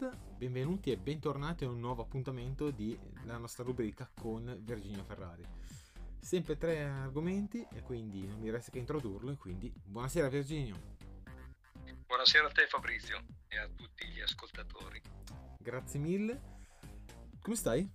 Motorsport, 0.00 0.36
benvenuti 0.36 0.92
e 0.92 0.96
bentornati 0.96 1.64
a 1.64 1.68
un 1.68 1.80
nuovo 1.80 2.02
appuntamento 2.02 2.70
della 2.70 3.36
nostra 3.36 3.64
rubrica 3.64 4.08
con 4.14 4.56
Virginia 4.60 5.02
Ferrari. 5.02 5.42
Sempre 6.20 6.56
tre 6.56 6.84
argomenti 6.84 7.66
e 7.72 7.82
quindi 7.82 8.24
non 8.26 8.38
mi 8.38 8.48
resta 8.50 8.70
che 8.70 8.78
introdurlo 8.78 9.32
e 9.32 9.36
quindi 9.36 9.72
buonasera 9.74 10.28
Virginio. 10.28 10.96
Buonasera 12.06 12.46
a 12.46 12.50
te 12.50 12.66
Fabrizio 12.68 13.24
e 13.48 13.58
a 13.58 13.68
tutti 13.68 14.06
gli 14.06 14.20
ascoltatori. 14.20 15.02
Grazie 15.58 15.98
mille. 15.98 16.40
Come 17.40 17.56
stai? 17.56 17.90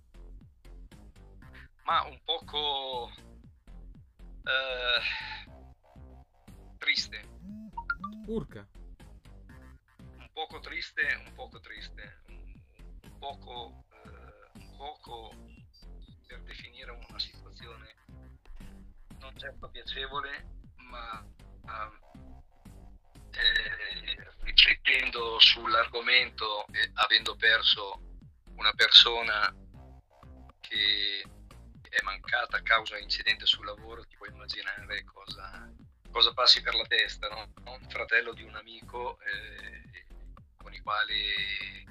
Ma 1.84 2.04
un 2.06 2.20
poco 2.22 3.08
eh, 4.42 5.00
triste. 6.76 7.26
Urca 8.26 8.68
poco 10.34 10.58
triste, 10.58 11.02
un 11.24 11.32
poco 11.32 11.60
triste, 11.60 12.22
un, 12.26 13.18
poco, 13.18 13.86
eh, 14.04 14.58
un 14.58 14.76
poco 14.76 15.32
per 16.26 16.42
definire 16.42 16.90
una 16.90 17.18
situazione 17.18 17.94
non 19.20 19.38
certo 19.38 19.70
piacevole, 19.70 20.46
ma 20.76 21.24
eh, 23.30 24.32
riflettendo 24.40 25.38
sull'argomento 25.38 26.66
e 26.72 26.90
avendo 26.94 27.36
perso 27.36 28.18
una 28.56 28.72
persona 28.72 29.54
che 30.60 31.24
è 31.88 32.02
mancata 32.02 32.56
a 32.56 32.62
causa 32.62 32.96
di 32.96 33.04
incidente 33.04 33.46
sul 33.46 33.64
lavoro, 33.66 34.04
ti 34.04 34.16
puoi 34.16 34.30
immaginare 34.30 35.04
cosa, 35.04 35.72
cosa 36.10 36.32
passi 36.34 36.60
per 36.60 36.74
la 36.74 36.84
testa, 36.86 37.28
no? 37.28 37.52
Un 37.70 37.88
fratello 37.88 38.34
di 38.34 38.42
un 38.42 38.56
amico 38.56 39.18
eh, 39.20 39.83
i 40.74 40.80
quali 40.80 41.86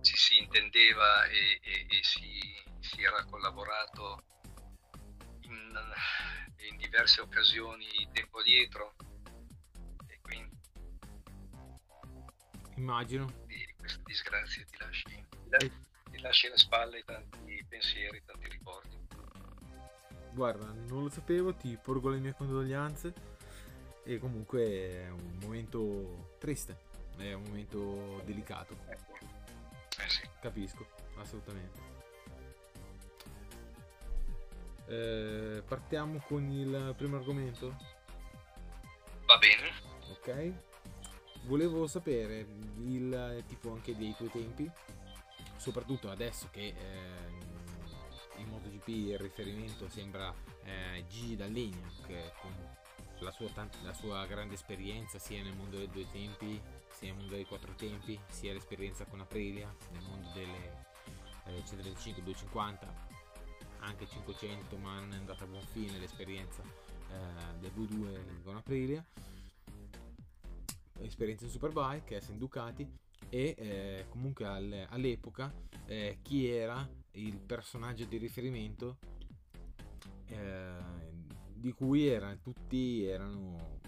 ci 0.00 0.16
si 0.16 0.38
intendeva 0.38 1.24
e, 1.26 1.58
e, 1.62 1.86
e 1.88 2.00
si, 2.02 2.40
si, 2.80 3.02
era 3.02 3.24
collaborato 3.24 4.24
in, 5.42 5.80
in, 6.68 6.76
diverse 6.76 7.20
occasioni 7.20 7.86
tempo 8.12 8.42
dietro. 8.42 8.94
E 10.06 10.18
quindi 10.20 10.56
immagino. 12.76 13.26
di 13.46 13.74
questa 13.78 14.02
disgrazia 14.04 14.64
ti 14.64 14.76
lasci, 14.78 15.26
ti, 15.58 15.72
ti 16.10 16.20
lasci 16.20 16.46
alle 16.46 16.58
spalle 16.58 17.02
tanti 17.04 17.64
pensieri, 17.68 18.22
tanti 18.24 18.48
ricordi. 18.48 18.94
Guarda 20.32 20.66
non 20.66 21.02
lo 21.02 21.08
sapevo 21.08 21.54
ti 21.54 21.78
porgo 21.82 22.10
le 22.10 22.18
mie 22.18 22.34
condoglianze. 22.34 23.34
E 24.04 24.20
comunque 24.20 24.62
è 24.62 25.10
un 25.10 25.38
momento 25.40 26.36
triste 26.38 26.85
è 27.16 27.32
un 27.32 27.42
momento 27.42 28.22
delicato. 28.24 28.76
Eh 28.88 30.08
sì. 30.08 30.28
Capisco, 30.40 30.86
assolutamente. 31.16 31.80
Eh, 34.88 35.62
partiamo 35.66 36.22
con 36.26 36.48
il 36.50 36.94
primo 36.96 37.16
argomento? 37.16 37.76
Va 39.26 39.36
bene. 39.38 39.70
Ok. 40.10 40.52
Volevo 41.46 41.86
sapere 41.86 42.46
il 42.78 43.44
tipo 43.46 43.72
anche 43.72 43.96
dei 43.96 44.14
tuoi 44.16 44.30
tempi, 44.30 44.70
soprattutto 45.56 46.10
adesso 46.10 46.48
che 46.50 46.74
eh, 46.76 48.40
in 48.40 48.48
MotoGP 48.48 48.88
il 48.88 49.18
riferimento 49.18 49.88
sembra 49.88 50.34
eh, 50.64 51.04
Gigi 51.08 51.36
D'Allegna, 51.36 51.88
che 52.06 52.32
con 52.40 52.52
la 53.20 53.30
sua, 53.30 53.50
la 53.82 53.92
sua 53.92 54.26
grande 54.26 54.54
esperienza 54.54 55.18
sia 55.18 55.42
nel 55.42 55.54
mondo 55.54 55.76
dei 55.76 55.88
due 55.90 56.06
tempi 56.10 56.60
sia 56.96 57.08
nel 57.08 57.16
mondo 57.18 57.34
dei 57.34 57.44
quattro 57.44 57.74
tempi, 57.74 58.18
sia 58.30 58.54
l'esperienza 58.54 59.04
con 59.04 59.20
Aprilia 59.20 59.72
nel 59.92 60.02
mondo 60.02 60.28
delle 60.32 60.84
eh, 61.44 61.62
135, 61.64 62.22
250, 62.22 62.94
anche 63.80 64.06
500, 64.06 64.76
ma 64.78 65.00
non 65.00 65.12
è 65.12 65.16
andata 65.16 65.44
a 65.44 65.46
buon 65.46 65.62
fine 65.62 65.98
l'esperienza 65.98 66.62
eh, 66.62 67.58
del 67.58 67.70
V2 67.76 68.42
con 68.42 68.56
Aprilia, 68.56 69.04
esperienza 71.00 71.44
in 71.44 71.50
Superbike, 71.50 72.18
S 72.18 72.28
in 72.28 72.38
Ducati 72.38 72.90
e 73.28 73.54
eh, 73.58 74.06
comunque 74.08 74.46
al, 74.46 74.86
all'epoca 74.88 75.52
eh, 75.84 76.18
chi 76.22 76.48
era 76.48 76.88
il 77.12 77.36
personaggio 77.38 78.04
di 78.06 78.16
riferimento 78.16 78.96
eh, 80.28 81.14
di 81.66 81.72
cui 81.72 82.06
erano, 82.06 82.38
tutti 82.38 83.04
erano 83.04 83.80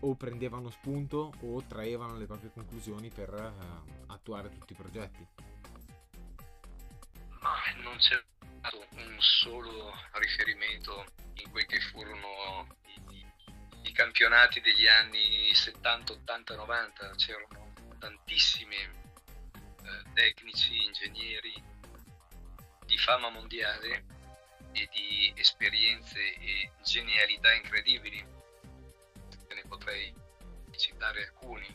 o 0.00 0.16
prendevano 0.16 0.68
spunto 0.68 1.32
o 1.42 1.64
traevano 1.64 2.16
le 2.16 2.26
proprie 2.26 2.50
conclusioni 2.50 3.08
per 3.08 3.32
uh, 3.32 4.12
attuare 4.12 4.50
tutti 4.50 4.72
i 4.72 4.74
progetti. 4.74 5.24
Ma 7.38 7.54
non 7.84 7.96
c'è 7.98 8.20
stato 8.58 8.84
un 8.96 9.16
solo 9.20 9.92
riferimento 10.14 11.04
in 11.34 11.52
quei 11.52 11.64
che 11.66 11.78
furono 11.92 12.66
i, 13.12 13.24
i 13.82 13.92
campionati 13.92 14.60
degli 14.60 14.88
anni 14.88 15.54
70, 15.54 16.14
80, 16.14 16.56
90, 16.56 17.10
c'erano 17.14 17.72
tantissimi 18.00 18.74
eh, 18.74 20.12
tecnici, 20.14 20.84
ingegneri 20.84 21.62
di 22.86 22.98
fama 22.98 23.30
mondiale 23.30 24.23
e 24.74 24.88
di 24.92 25.32
esperienze 25.36 26.18
e 26.18 26.70
genialità 26.82 27.52
incredibili 27.54 28.42
potrei 29.74 30.14
citare 30.76 31.24
alcuni, 31.24 31.66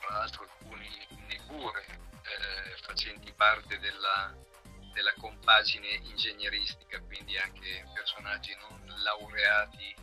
tra 0.00 0.18
l'altro 0.18 0.42
alcuni 0.42 0.88
neppure 1.26 1.84
eh, 1.86 2.76
facenti 2.82 3.32
parte 3.32 3.78
della, 3.78 4.34
della, 4.92 5.12
compagine 5.14 5.88
ingegneristica, 5.88 7.00
quindi 7.00 7.36
anche 7.38 7.88
personaggi 7.94 8.54
non 8.56 9.00
laureati 9.02 9.94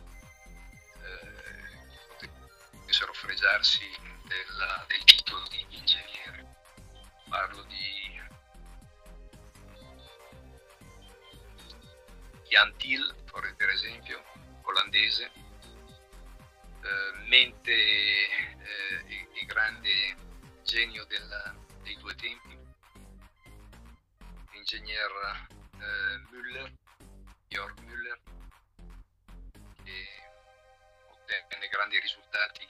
eh, 1.02 2.18
che 2.18 2.28
potessero 2.70 3.12
fregiarsi 3.12 3.84
della, 4.26 4.84
del 4.88 5.04
titolo 5.04 5.46
di 5.48 5.66
ingegnere. 5.70 6.56
Parlo 7.28 7.62
di 7.62 8.03
Jan 12.54 12.76
Till, 12.76 13.12
per 13.56 13.68
esempio, 13.68 14.22
olandese, 14.62 15.28
eh, 16.82 17.12
mente 17.26 17.72
eh, 17.72 19.26
il, 19.34 19.44
grande 19.46 20.16
genio 20.62 21.04
della, 21.06 21.52
dei 21.82 21.96
due 21.96 22.14
tempi, 22.14 22.56
l'ingegner 24.52 25.48
eh, 25.80 26.16
Müller, 26.30 26.72
Jörg 27.48 27.76
Müller, 27.80 28.20
che 29.82 30.06
ottenne 31.08 31.68
grandi 31.68 31.98
risultati 31.98 32.68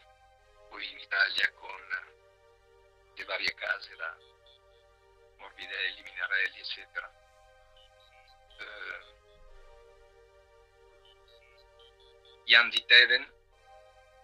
poi 0.70 0.90
in 0.92 0.98
Italia 0.98 1.52
con 1.52 1.80
le 3.16 3.24
varie 3.24 3.54
case, 3.54 3.94
la 3.96 4.16
Morbidelli, 5.36 6.02
Minarelli, 6.04 6.58
eccetera. 6.58 7.12
Eh, 8.56 9.13
Jan 12.44 12.68
di 12.68 12.84
Teven, 12.84 13.26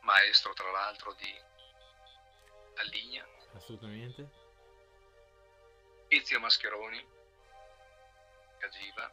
maestro 0.03 0.53
tra 0.53 0.71
l'altro 0.71 1.15
di 1.15 1.35
Alligna. 2.77 3.27
Assolutamente. 3.55 4.29
Ezio 6.09 6.39
Mascheroni, 6.41 7.03
Cagiva, 8.59 9.11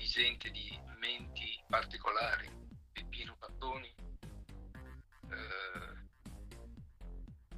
gente 0.09 0.51
di 0.51 0.81
menti 0.97 1.63
particolari, 1.69 2.49
Peppino 2.91 3.37
Pattoni, 3.37 3.95
eh, 5.31 6.07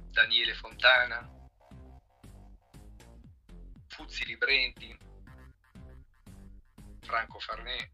Daniele 0.09 0.53
Fontana, 0.55 1.47
Fuzzi 3.87 4.25
Librenti, 4.25 4.97
Franco 6.99 7.39
Farnè, 7.39 7.89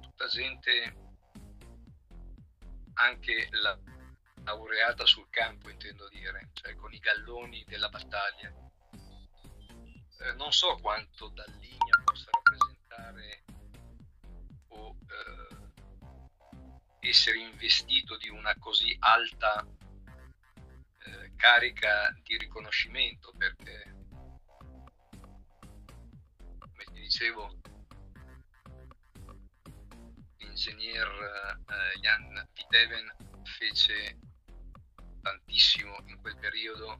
tutta 0.00 0.26
gente 0.26 0.96
anche 2.94 3.48
la, 3.50 3.78
laureata 4.44 5.04
sul 5.04 5.28
campo, 5.28 5.68
intendo 5.68 6.08
dire, 6.08 6.50
cioè 6.54 6.74
con 6.76 6.92
i 6.94 6.98
galloni 6.98 7.64
della 7.66 7.90
battaglia. 7.90 8.50
Eh, 10.20 10.32
non 10.34 10.52
so 10.52 10.78
quanto 10.80 11.28
Dalligna 11.28 12.02
possa 12.02 12.03
rappresentare 12.94 13.42
o 14.68 14.96
eh, 17.00 17.08
essere 17.08 17.38
investito 17.38 18.16
di 18.16 18.28
una 18.28 18.54
così 18.58 18.94
alta 19.00 19.66
carica 21.36 22.10
di 22.22 22.38
riconoscimento 22.38 23.32
perché, 23.36 23.94
come 26.58 26.84
ti 26.86 27.00
dicevo, 27.00 27.60
l'ingegner 30.38 31.06
eh, 31.68 31.98
Jan 32.00 32.48
Viteven 32.54 33.14
fece 33.42 34.18
tantissimo 35.20 36.02
in 36.06 36.18
quel 36.22 36.38
periodo 36.38 36.96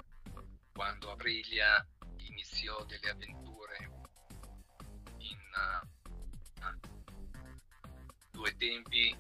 quando 0.73 1.11
Aprilia 1.11 1.87
iniziò 2.17 2.85
delle 2.85 3.11
avventure 3.11 3.54
due 8.31 8.57
tempi 8.57 9.17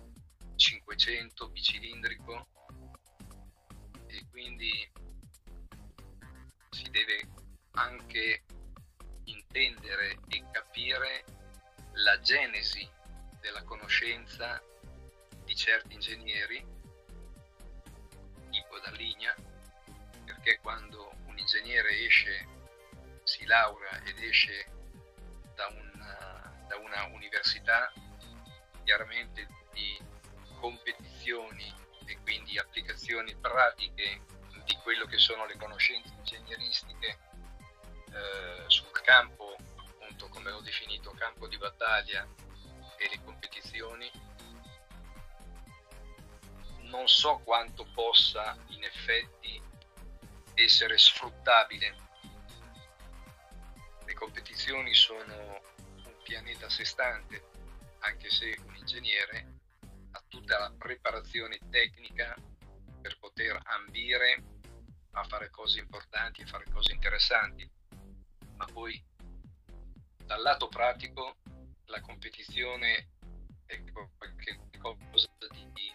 500 0.56 1.48
bicilindrico 1.48 2.46
e 4.06 4.26
quindi 4.30 4.70
si 6.70 6.90
deve 6.90 7.28
anche 7.72 8.44
intendere 9.24 10.18
e 10.28 10.44
capire 10.50 11.24
la 11.94 12.18
genesi 12.20 12.88
della 13.40 13.62
conoscenza 13.62 14.62
di 15.44 15.54
certi 15.54 15.94
ingegneri 15.94 16.64
tipo 18.50 18.78
da 18.80 18.90
linea 18.90 19.34
perché 20.24 20.58
quando 20.60 21.14
un 21.26 21.38
ingegnere 21.38 22.04
esce 22.04 22.46
si 23.22 23.44
laurea 23.46 24.02
ed 24.04 24.18
esce 24.18 24.66
da 25.54 25.66
una, 25.68 25.93
da 26.66 26.76
una 26.76 27.04
università 27.12 27.92
chiaramente 28.84 29.46
di 29.72 29.98
competizioni 30.60 31.72
e 32.06 32.18
quindi 32.22 32.58
applicazioni 32.58 33.34
pratiche 33.36 34.22
di 34.64 34.76
quello 34.82 35.06
che 35.06 35.18
sono 35.18 35.46
le 35.46 35.56
conoscenze 35.56 36.12
ingegneristiche 36.14 37.18
eh, 38.12 38.64
sul 38.66 38.90
campo, 39.02 39.56
appunto 39.76 40.28
come 40.28 40.50
ho 40.50 40.60
definito, 40.60 41.10
campo 41.12 41.48
di 41.48 41.58
battaglia 41.58 42.26
e 42.96 43.08
le 43.08 43.20
competizioni, 43.24 44.10
non 46.82 47.08
so 47.08 47.40
quanto 47.44 47.84
possa 47.92 48.56
in 48.68 48.84
effetti 48.84 49.60
essere 50.54 50.96
sfruttabile. 50.96 52.02
Le 54.04 54.14
competizioni 54.14 54.94
sono 54.94 55.60
pianeta 56.24 56.66
a 56.66 56.70
sé 56.70 56.84
stante, 56.84 57.50
anche 58.00 58.30
se 58.30 58.56
un 58.64 58.74
ingegnere 58.74 59.60
ha 60.10 60.24
tutta 60.26 60.58
la 60.58 60.72
preparazione 60.76 61.58
tecnica 61.70 62.34
per 63.00 63.18
poter 63.18 63.60
ambire 63.64 64.42
a 65.12 65.24
fare 65.24 65.50
cose 65.50 65.80
importanti 65.80 66.40
e 66.40 66.46
fare 66.46 66.64
cose 66.72 66.92
interessanti, 66.92 67.70
ma 68.56 68.64
poi 68.72 69.00
dal 70.24 70.40
lato 70.40 70.68
pratico 70.68 71.36
la 71.84 72.00
competizione 72.00 73.10
è 73.66 73.82
qualcosa 74.80 75.28
di 75.50 75.92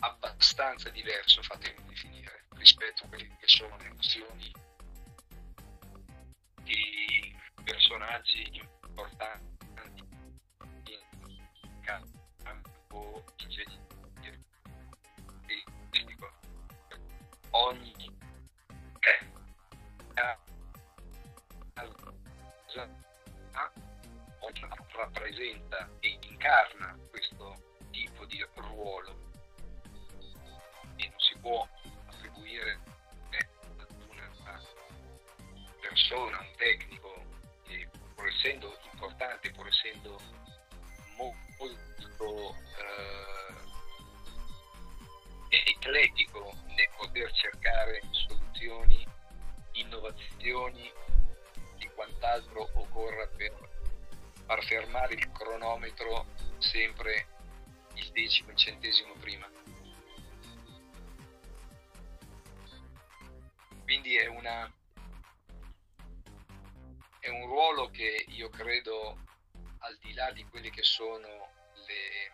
abbastanza 0.00 0.90
diverso, 0.90 1.42
fatemi 1.42 1.78
definire, 1.86 2.46
rispetto 2.56 3.04
a 3.04 3.08
quelle 3.08 3.36
che 3.38 3.46
sono 3.46 3.76
le 3.78 3.88
nozioni 3.88 4.52
di 6.62 7.36
personaggi 7.62 8.80
importanti 8.92 10.04
in 10.84 11.80
campo 11.80 13.24
ingegneristico. 13.38 16.30
Ogni 17.50 17.92
rappresenta 25.02 25.88
e 26.00 26.18
incarna 26.20 26.96
questo 27.10 27.60
tipo 27.90 28.24
di 28.26 28.46
ruolo 28.54 29.16
e 30.96 31.08
non 31.08 31.18
si 31.18 31.36
può 31.38 31.66
attribuire 32.06 32.78
ad 33.78 33.86
una 34.08 34.30
persona, 35.80 36.38
un 36.38 36.52
tecnico 36.56 37.24
che 37.64 37.90
pur 38.14 38.28
essendo 38.28 38.78
importante, 39.02 39.50
pur 39.50 39.66
essendo 39.66 40.16
molto 41.16 42.54
eh, 45.48 45.70
ecletico 45.70 46.54
nel 46.68 46.88
poter 46.96 47.32
cercare 47.32 48.00
soluzioni, 48.10 49.04
innovazioni 49.72 50.92
e 51.78 51.90
quant'altro 51.94 52.70
occorra 52.74 53.26
per 53.36 53.52
far 54.46 54.62
fermare 54.64 55.14
il 55.14 55.32
cronometro 55.32 56.26
sempre 56.58 57.26
il 57.94 58.08
decimo, 58.12 58.50
il 58.50 58.56
centesimo 58.56 59.14
prima. 59.14 59.50
Quindi 63.82 64.16
è, 64.16 64.26
una, 64.26 64.72
è 67.22 67.28
un 67.28 67.46
ruolo 67.46 67.88
che 67.90 68.24
io 68.30 68.48
credo 68.50 69.16
al 69.78 69.96
di 69.98 70.12
là 70.12 70.32
di 70.32 70.44
quelle 70.48 70.70
che 70.70 70.82
sono 70.82 71.52
le, 71.86 72.32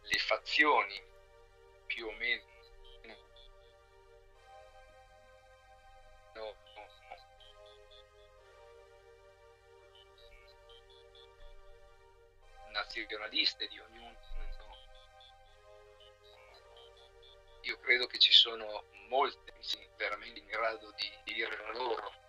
le 0.00 0.18
fazioni 0.18 1.00
più 1.86 2.08
o 2.08 2.12
meno 2.14 2.44
no, 6.34 6.56
nazionaliste 12.72 13.68
di 13.68 13.78
ognuno. 13.78 14.14
Io 17.60 17.78
credo 17.78 18.08
che 18.08 18.18
ci 18.18 18.32
sono 18.32 18.86
molte 19.08 19.54
veramente 19.96 20.40
in 20.40 20.46
grado 20.46 20.92
di, 20.96 21.32
dire 21.32 21.56
la 21.56 21.72
loro. 21.72 22.25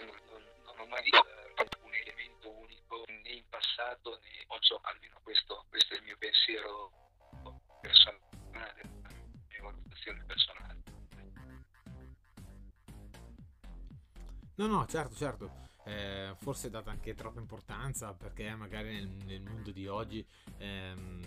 Non, 0.00 0.42
non 0.64 0.80
ho 0.80 0.86
mai 0.86 1.02
visto 1.02 1.26
un 1.82 1.94
elemento 1.94 2.50
unico 2.50 3.04
né 3.06 3.28
in 3.28 3.44
passato 3.48 4.18
né 4.22 4.30
so, 4.60 4.80
almeno 4.82 5.18
questo, 5.22 5.64
questo 5.68 5.94
è 5.94 5.96
il 5.98 6.04
mio 6.04 6.16
pensiero 6.18 6.92
personale, 7.80 8.82
la 9.02 9.10
mia 9.48 9.62
valutazione 9.62 10.24
personale. 10.24 10.82
No, 14.54 14.66
no, 14.66 14.86
certo, 14.86 15.14
certo 15.14 15.62
eh, 15.84 16.34
forse 16.38 16.70
data 16.70 16.90
anche 16.90 17.14
troppa 17.14 17.40
importanza 17.40 18.14
perché 18.14 18.54
magari 18.54 18.92
nel, 18.92 19.08
nel 19.24 19.42
mondo 19.42 19.72
di 19.72 19.86
oggi 19.86 20.24
ehm, 20.58 21.20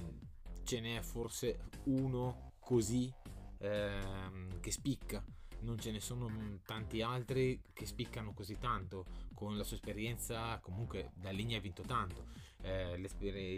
ce 0.64 0.80
n'è 0.80 1.02
forse 1.02 1.60
uno 1.86 2.54
così 2.60 3.14
ehm, 3.60 4.60
che 4.60 4.72
spicca 4.72 5.24
non 5.66 5.78
ce 5.80 5.92
ne 5.92 6.00
sono 6.00 6.30
tanti 6.66 7.02
altri 7.02 7.60
che 7.74 7.86
spiccano 7.86 8.34
così 8.34 8.58
tanto. 8.58 9.06
Con 9.34 9.58
la 9.58 9.64
sua 9.64 9.76
esperienza 9.76 10.58
comunque 10.60 11.12
da 11.16 11.32
linea 11.32 11.58
ha 11.58 11.62
vinto 11.62 11.82
tanto. 11.82 12.28
Eh, 12.62 12.98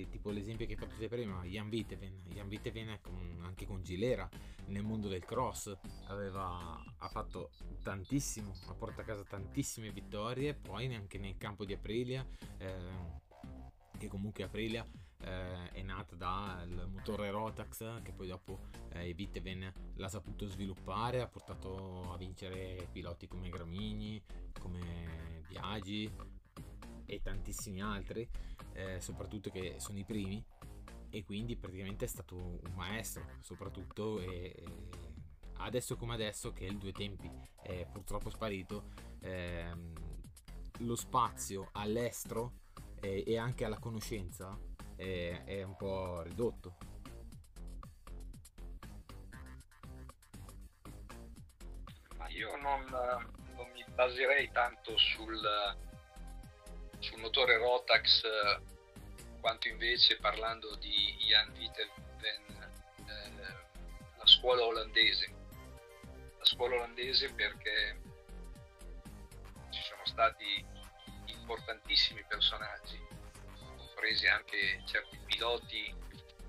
tipo 0.09 0.31
l'esempio 0.31 0.65
che 0.65 0.75
te 0.75 1.07
prima 1.07 1.41
Jan 1.45 1.69
Viteven 1.69 2.23
Jan 2.33 2.49
Viteven 2.49 2.99
anche 3.41 3.65
con 3.65 3.81
Gilera 3.83 4.27
nel 4.67 4.83
mondo 4.83 5.07
del 5.07 5.23
cross. 5.23 5.77
Aveva, 6.07 6.83
ha 6.97 7.07
fatto 7.07 7.51
tantissimo 7.83 8.53
ha 8.67 8.73
portato 8.73 9.01
a 9.01 9.03
casa 9.05 9.23
tantissime 9.23 9.91
vittorie 9.91 10.53
poi 10.53 10.93
anche 10.93 11.17
nel 11.17 11.37
campo 11.37 11.63
di 11.63 11.73
Aprilia 11.73 12.25
eh, 12.57 13.25
che 13.97 14.07
comunque 14.07 14.43
Aprilia 14.43 14.85
eh, 15.19 15.71
è 15.71 15.81
nata 15.81 16.15
dal 16.15 16.89
motore 16.91 17.31
Rotax 17.31 18.01
che 18.01 18.11
poi 18.11 18.27
dopo 18.27 18.59
eh, 18.93 19.13
Viteven 19.13 19.71
l'ha 19.95 20.09
saputo 20.09 20.47
sviluppare 20.47 21.21
ha 21.21 21.27
portato 21.27 22.11
a 22.11 22.17
vincere 22.17 22.87
piloti 22.91 23.27
come 23.27 23.49
Gramigni 23.49 24.21
come 24.59 25.43
Biagi 25.47 26.11
e 27.05 27.21
tantissimi 27.21 27.81
altri 27.81 28.27
eh, 28.73 28.99
soprattutto 28.99 29.49
che 29.49 29.75
sono 29.77 29.97
i 29.97 30.03
primi 30.03 30.43
e 31.09 31.23
quindi 31.23 31.55
praticamente 31.55 32.05
è 32.05 32.07
stato 32.07 32.35
un 32.35 32.73
maestro 32.75 33.25
soprattutto 33.41 34.19
e, 34.19 34.53
e 34.55 34.63
adesso 35.59 35.95
come 35.95 36.13
adesso 36.13 36.51
che 36.53 36.65
il 36.65 36.77
due 36.77 36.91
tempi 36.91 37.31
è 37.61 37.87
purtroppo 37.91 38.29
sparito 38.29 38.91
ehm, 39.21 39.93
lo 40.79 40.95
spazio 40.95 41.69
all'estero 41.73 42.65
e, 42.99 43.23
e 43.25 43.37
anche 43.37 43.65
alla 43.65 43.79
conoscenza 43.79 44.75
è, 44.97 45.43
è 45.45 45.63
un 45.63 45.75
po' 45.77 46.21
ridotto. 46.23 46.75
Ma 52.17 52.27
io 52.27 52.57
non, 52.57 52.83
non 53.55 53.69
mi 53.71 53.85
baserei 53.93 54.51
tanto 54.51 54.97
sul, 54.97 55.39
sul 56.99 57.19
motore 57.21 57.57
Rotax 57.57 58.23
quanto 59.39 59.69
invece 59.69 60.17
parlando 60.19 60.75
di 60.75 61.15
Jan 61.19 61.53
Viteven 61.53 62.57
scuola 64.27 64.63
olandese. 64.63 65.33
La 66.37 66.45
scuola 66.45 66.75
olandese 66.75 67.33
perché 67.33 67.99
ci 69.69 69.81
sono 69.81 70.05
stati 70.05 70.65
importantissimi 71.27 72.23
personaggi, 72.27 72.99
compresi 73.97 74.27
anche 74.27 74.83
certi 74.85 75.17
piloti, 75.25 75.91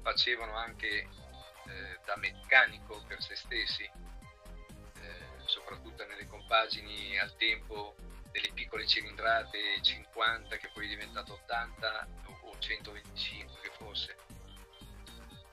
facevano 0.03 0.55
anche 0.55 0.87
eh, 0.99 1.99
da 2.05 2.15
meccanico 2.17 3.03
per 3.09 3.23
se 3.23 3.35
stessi, 3.37 3.85
eh, 3.85 5.27
soprattutto 5.47 6.05
nelle 6.05 6.27
compagini 6.27 7.19
al 7.19 7.35
tempo 7.37 7.97
delle 8.31 8.53
piccole 8.53 8.87
cilindrate 8.87 9.81
50 9.81 10.57
che 10.59 10.69
poi 10.75 10.85
è 10.85 10.89
diventato 10.89 11.41
80 11.45 12.09
o 12.43 12.59
125 12.59 13.61
che 13.63 13.71
fosse. 13.79 14.17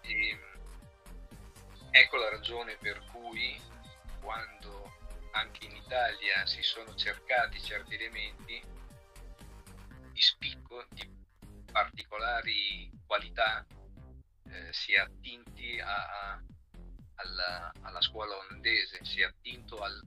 E, 0.02 0.40
ecco 1.92 2.18
la 2.18 2.30
ragione 2.30 2.76
per 2.76 3.02
cui 3.10 3.58
quando 4.20 4.98
anche 5.32 5.66
in 5.66 5.78
Italia 5.78 6.46
si 6.46 6.62
sono 6.62 6.94
cercati 6.96 7.62
certi 7.62 7.96
elementi 7.96 8.62
di 10.12 10.22
spicco, 10.22 10.86
di 10.90 11.24
particolari 11.76 12.90
qualità, 13.06 13.66
eh, 14.48 14.72
si 14.72 14.94
è 14.94 15.00
attinti 15.00 15.78
a, 15.82 15.94
a, 15.94 16.42
alla, 17.16 17.74
alla, 17.82 18.00
scuola 18.00 18.38
olandese, 18.38 19.04
si 19.04 19.20
è 19.20 19.26
attinto 19.26 19.80
al, 19.80 20.02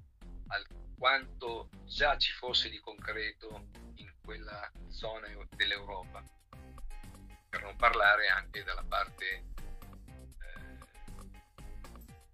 al 0.46 0.66
quanto 0.96 1.68
già 1.84 2.16
ci 2.16 2.32
fosse 2.32 2.70
di 2.70 2.78
concreto 2.80 3.68
in 3.96 4.10
quella 4.24 4.72
zona 4.88 5.28
dell'Europa, 5.56 6.24
per 7.50 7.62
non 7.62 7.76
parlare 7.76 8.28
anche 8.28 8.64
della 8.64 8.84
parte 8.88 9.44
eh, 10.38 10.78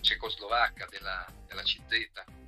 cecoslovacca 0.00 0.86
della, 0.86 1.26
della 1.48 1.62
CZ. 1.62 2.43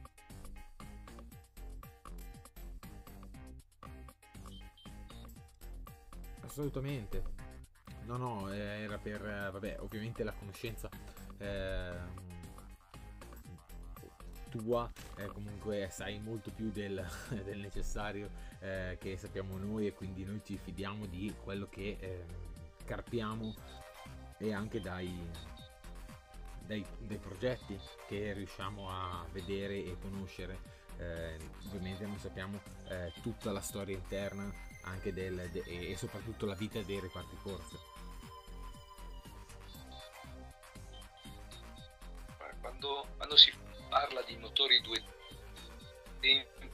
Assolutamente. 6.57 7.23
No, 8.05 8.17
no, 8.17 8.51
era 8.51 8.97
per, 8.97 9.21
vabbè, 9.53 9.77
ovviamente 9.81 10.25
la 10.25 10.33
conoscenza 10.33 10.89
eh, 11.37 11.99
tua, 14.49 14.91
eh, 15.19 15.27
comunque 15.27 15.89
sai 15.91 16.19
molto 16.19 16.51
più 16.51 16.71
del, 16.71 17.07
del 17.45 17.59
necessario 17.59 18.31
eh, 18.61 18.97
che 18.99 19.19
sappiamo 19.19 19.59
noi 19.59 19.89
e 19.89 19.93
quindi 19.93 20.25
noi 20.25 20.41
ci 20.43 20.57
fidiamo 20.57 21.05
di 21.05 21.35
quello 21.43 21.69
che 21.69 21.99
ehm, 22.01 22.25
carpiamo 22.87 23.55
e 24.39 24.55
anche 24.55 24.81
dai, 24.81 25.15
dai, 26.65 26.83
dai, 27.01 27.19
progetti 27.19 27.79
che 28.09 28.33
riusciamo 28.33 28.89
a 28.89 29.27
vedere 29.31 29.85
e 29.85 29.95
conoscere. 30.01 30.85
Eh, 30.97 31.37
ovviamente 31.67 32.07
non 32.07 32.17
sappiamo 32.19 32.59
eh, 32.89 33.13
tutta 33.21 33.53
la 33.53 33.61
storia 33.61 33.95
interna 33.95 34.51
anche 34.87 35.13
del, 35.13 35.49
de, 35.51 35.63
e 35.65 35.97
soprattutto 35.97 36.47
la 36.47 36.55
vita 36.55 36.81
dei 36.83 37.01
reparti 37.01 37.37
corse. 37.43 37.79
Quando, 42.61 43.07
quando 43.17 43.37
si 43.37 43.53
parla 43.89 44.23
di 44.23 44.37
motori 44.37 44.81
due 44.81 45.03
tempi 46.21 46.71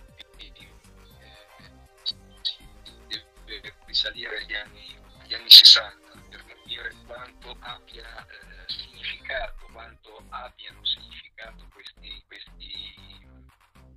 eh, 3.08 3.24
deve 3.44 3.74
risalire 3.86 4.38
agli 4.38 4.54
anni, 4.54 4.96
agli 5.20 5.34
anni 5.34 5.50
60 5.50 6.18
per 6.30 6.44
capire 6.46 6.94
quanto 7.06 7.56
abbia 7.60 8.26
eh, 8.26 8.72
significato, 8.72 9.68
quanto 9.72 10.24
abbiano 10.30 10.84
significato 10.84 11.66
questi, 11.72 12.22
questi 12.26 12.94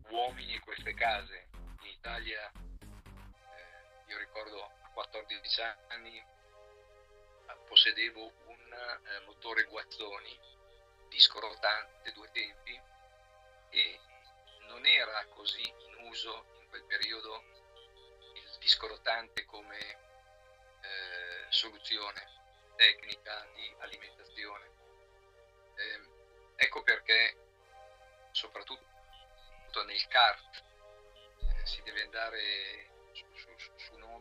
uomini 0.10 0.56
e 0.56 0.60
queste 0.60 0.94
case. 0.94 1.48
In 1.82 1.92
Italia, 1.92 2.52
ricordo 4.36 4.66
a 4.66 4.90
14 4.92 5.62
anni 5.88 6.22
possedevo 7.68 8.34
un 8.48 8.74
eh, 8.74 9.20
motore 9.26 9.64
Guazzoni 9.64 10.38
disco 11.08 11.40
rotante 11.40 12.12
due 12.12 12.30
tempi 12.32 12.78
e 13.70 14.00
non 14.68 14.86
era 14.86 15.26
così 15.28 15.62
in 15.62 16.08
uso 16.10 16.48
in 16.60 16.68
quel 16.68 16.84
periodo 16.84 17.44
il 18.34 18.58
disco 18.60 18.88
rotante 18.88 19.46
come 19.46 19.80
eh, 19.80 21.46
soluzione 21.48 22.28
tecnica 22.76 23.48
di 23.54 23.74
alimentazione. 23.80 24.70
Eh, 25.76 26.10
ecco 26.58 26.84
perché 26.84 27.38
soprattutto 28.32 29.84
nel 29.86 30.08
kart 30.08 30.64
eh, 31.40 31.66
si 31.66 31.82
deve 31.84 32.02
andare 32.02 32.95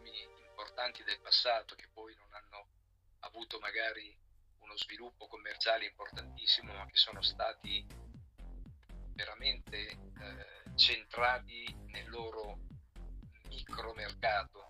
nomi 0.05 0.23
importanti 0.51 1.03
del 1.03 1.19
passato 1.21 1.75
che 1.75 1.89
poi 1.93 2.15
non 2.17 2.29
hanno 2.33 2.67
avuto 3.21 3.59
magari 3.59 4.15
uno 4.59 4.77
sviluppo 4.77 5.27
commerciale 5.27 5.87
importantissimo 5.87 6.73
ma 6.75 6.85
che 6.87 6.97
sono 6.97 7.23
stati 7.23 7.87
veramente 9.15 9.79
eh, 9.79 10.77
centrati 10.77 11.65
nel 11.87 12.09
loro 12.11 12.59
micromercato. 13.49 14.69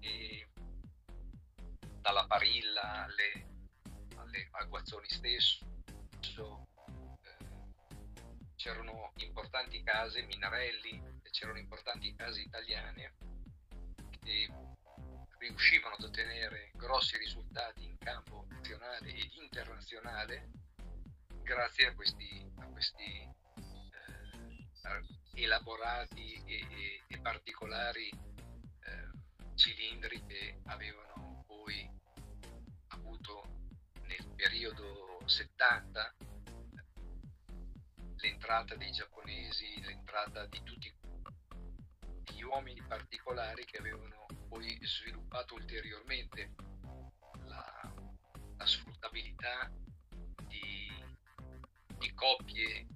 E 0.00 0.48
dalla 2.00 2.26
Parilla 2.26 3.04
alle, 3.04 3.46
alle, 4.16 4.48
al 4.52 4.68
Guazzoni 4.68 5.08
stesso 5.08 5.64
eh, 7.22 7.40
c'erano 8.56 9.12
importanti 9.16 9.82
case, 9.82 10.22
Minarelli, 10.22 11.20
c'erano 11.30 11.58
importanti 11.58 12.14
case 12.14 12.40
italiane 12.40 13.14
che 14.22 14.48
riuscivano 15.38 15.96
ad 15.96 16.04
ottenere 16.04 16.70
grossi 16.74 17.18
risultati 17.18 17.84
in 17.84 17.98
campo 17.98 18.46
nazionale 18.48 19.08
ed 19.08 19.30
internazionale 19.34 20.50
grazie 21.42 21.88
a 21.88 21.94
questi, 21.94 22.50
a 22.56 22.66
questi 22.66 23.02
eh, 23.02 25.42
elaborati 25.42 26.34
e, 26.44 26.54
e, 26.54 27.02
e 27.08 27.18
particolari 27.18 28.08
eh, 28.08 29.10
cilindri 29.54 30.24
che 30.26 30.60
avevano 30.66 31.44
poi 31.46 31.90
avuto 32.88 33.70
nel 34.02 34.26
periodo 34.36 35.20
70 35.26 36.14
l'entrata 38.16 38.76
dei 38.76 38.92
giapponesi, 38.92 39.80
l'entrata 39.82 40.46
di 40.46 40.62
tutti 40.62 40.92
gli 42.30 42.42
uomini 42.42 42.82
particolari 42.82 43.64
che 43.64 43.78
avevano 43.78 44.26
poi 44.48 44.78
sviluppato 44.82 45.54
ulteriormente 45.54 46.54
la, 47.44 47.94
la 48.56 48.66
sfruttabilità 48.66 49.70
di 52.00 52.12
coppie 52.22 52.86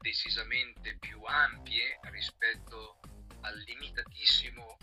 decisamente 0.00 0.96
più 0.98 1.22
ampie 1.22 2.00
rispetto 2.10 2.98
al 3.42 3.56
limitatissimo 3.58 4.76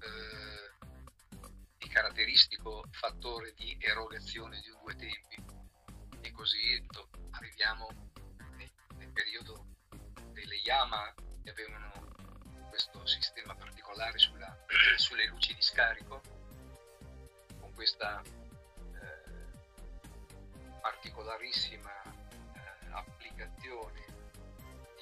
eh, 0.00 0.86
di 1.78 1.88
caratteristico 1.88 2.84
fattore 2.90 3.54
di 3.54 3.76
erogazione 3.80 4.60
di 4.60 4.68
un 4.68 4.80
due 4.82 4.94
tempi. 4.96 5.44
E 6.20 6.32
così 6.32 6.84
arriviamo 7.30 7.88
nel, 8.56 8.70
nel, 8.96 9.12
periodo 9.12 9.66
delle 10.32 10.56
Yama 10.56 11.14
che 11.42 11.50
avevano 11.50 12.05
questo 12.76 13.06
sistema 13.06 13.54
particolare 13.54 14.18
sulla, 14.18 14.54
sulle 14.96 15.24
luci 15.28 15.54
di 15.54 15.62
scarico 15.62 16.20
con 17.58 17.72
questa 17.72 18.20
eh, 18.20 19.30
particolarissima 20.82 21.90
applicazione 22.90 24.04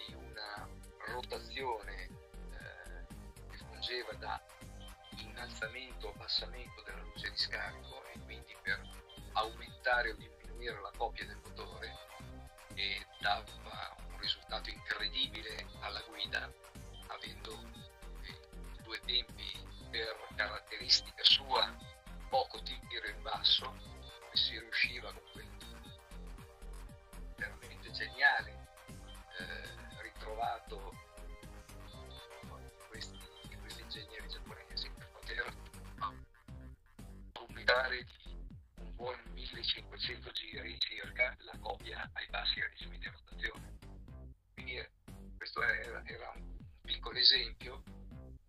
di 0.07 0.15
una 0.15 0.69
rotazione 1.15 2.03
eh, 2.05 3.07
che 3.51 3.57
fungeva 3.57 4.13
da 4.15 4.41
innalzamento 5.19 6.07
o 6.07 6.11
abbassamento 6.11 6.81
della 6.83 7.03
luce 7.03 7.29
di 7.29 7.37
scarico 7.37 8.05
e 8.13 8.21
quindi 8.21 8.57
per 8.63 8.81
aumentare 9.33 10.13
o 10.13 10.15
diminuire 10.15 10.81
la 10.81 10.93
coppia 10.97 11.27
del 11.27 11.41
motore 11.43 11.93
e 12.75 13.05
dava 13.21 13.97
un 14.11 14.19
risultato 14.21 14.71
incredibile 14.71 15.67
alla 15.81 16.03
guida 16.03 16.49
avendo 17.25 17.59
due 18.83 19.01
tempi 19.01 19.67
per 19.91 20.17
caratteristica 20.37 21.25
sua 21.25 21.75
poco 22.29 22.61
tiro 22.63 23.09
in 23.09 23.23
basso 23.23 23.75
si 24.33 24.59
riusciva 24.59 25.13
con 25.13 25.23
quel 25.33 25.53
geniale 27.93 28.67
eh, 29.39 30.03
ritrovato 30.03 30.93
questi, 32.89 33.17
questi 33.61 33.83
ingegneri 33.83 34.29
giapponesi 34.29 34.91
per 34.91 35.09
poter 35.13 35.55
aumentare 37.35 38.05
di 38.05 38.37
un 38.79 38.95
buon 38.97 39.21
1000 39.33 39.63
500 39.63 40.31
giri 40.33 40.77
circa 40.81 41.37
la 41.39 41.57
coppia 41.61 42.11
ai 42.15 42.27
bassi 42.31 42.61
regimi 42.61 42.99
di 42.99 43.07
rotazione. 43.07 43.79
Quindi 44.55 44.77
eh, 44.77 44.91
questo 45.37 45.63
era, 45.63 46.03
era 46.05 46.33
un 46.35 46.54
piccolo 46.85 47.19
esempio 47.19 47.83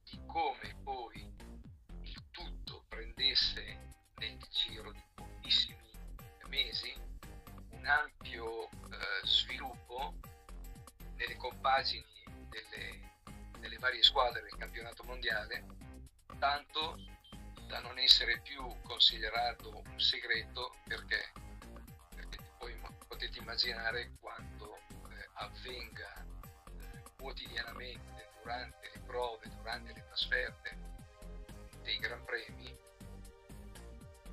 di 0.03 0.19
come 0.25 0.75
poi 0.83 1.33
il 2.01 2.23
tutto 2.31 2.83
prendesse 2.89 3.93
nel 4.17 4.37
giro 4.49 4.91
di 4.91 5.03
pochissimi 5.13 5.89
mesi 6.49 6.93
un 7.69 7.85
ampio 7.85 8.69
eh, 8.69 9.25
sviluppo 9.25 10.15
nelle 11.15 11.37
compagini 11.37 12.03
delle, 12.49 13.13
delle 13.59 13.77
varie 13.77 14.03
squadre 14.03 14.41
del 14.41 14.57
campionato 14.57 15.03
mondiale, 15.03 15.65
tanto 16.37 16.97
da 17.67 17.79
non 17.79 17.97
essere 17.97 18.41
più 18.41 18.63
considerato 18.83 19.81
un 19.85 19.99
segreto 19.99 20.75
perché, 20.83 21.31
perché 22.13 22.39
poi 22.57 22.77
potete 23.07 23.39
immaginare 23.39 24.11
quando 24.19 24.75
eh, 24.75 25.29
avvenga 25.35 26.25
quotidianamente 27.25 28.29
durante 28.39 28.91
le 28.93 28.99
prove, 28.99 29.49
durante 29.57 29.93
le 29.93 30.05
trasferte 30.05 30.77
dei 31.81 31.97
Gran 31.97 32.23
Premi, 32.23 32.77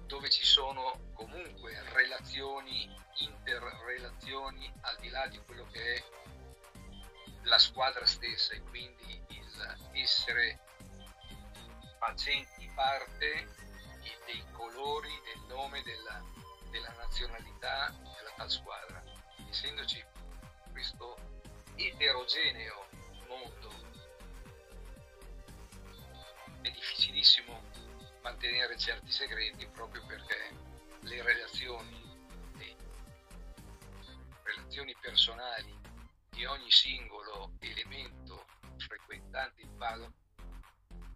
dove 0.05 0.29
ci 0.29 0.45
sono 0.45 1.01
comunque 1.15 1.75
relazioni, 1.95 2.95
interrelazioni 3.21 4.71
al 4.83 4.99
di 5.01 5.09
là 5.09 5.27
di 5.27 5.39
quello 5.39 5.67
che 5.73 5.95
è 5.95 6.05
la 7.45 7.59
squadra 7.59 8.05
stessa 8.05 8.53
e 8.53 8.61
quindi 8.61 9.25
il 9.29 9.77
essere 9.95 10.61
facenti 11.99 12.71
parte 12.75 13.55
dei 14.27 14.45
colori, 14.53 15.09
del 15.25 15.47
nome, 15.49 15.83
della, 15.83 16.23
della 16.71 16.93
nazionalità 16.99 17.91
della 18.17 18.33
tal 18.37 18.51
squadra. 18.51 19.03
Essendoci 19.49 20.05
questo 20.73 21.32
eterogeneo 21.77 22.89
mondo, 23.27 23.71
è 26.63 26.71
difficilissimo 26.71 27.63
mantenere 28.23 28.79
certi 28.79 29.11
segreti 29.11 29.67
proprio 29.69 30.05
perché 30.07 30.51
le 31.01 31.23
relazioni, 31.23 32.19
le 32.59 32.77
relazioni 34.43 34.95
personali 35.01 35.81
di 36.31 36.45
ogni 36.45 36.71
singolo 36.71 37.53
elemento 37.61 38.47
frequentante 38.79 39.63
il 39.63 39.71
palo, 39.77 40.13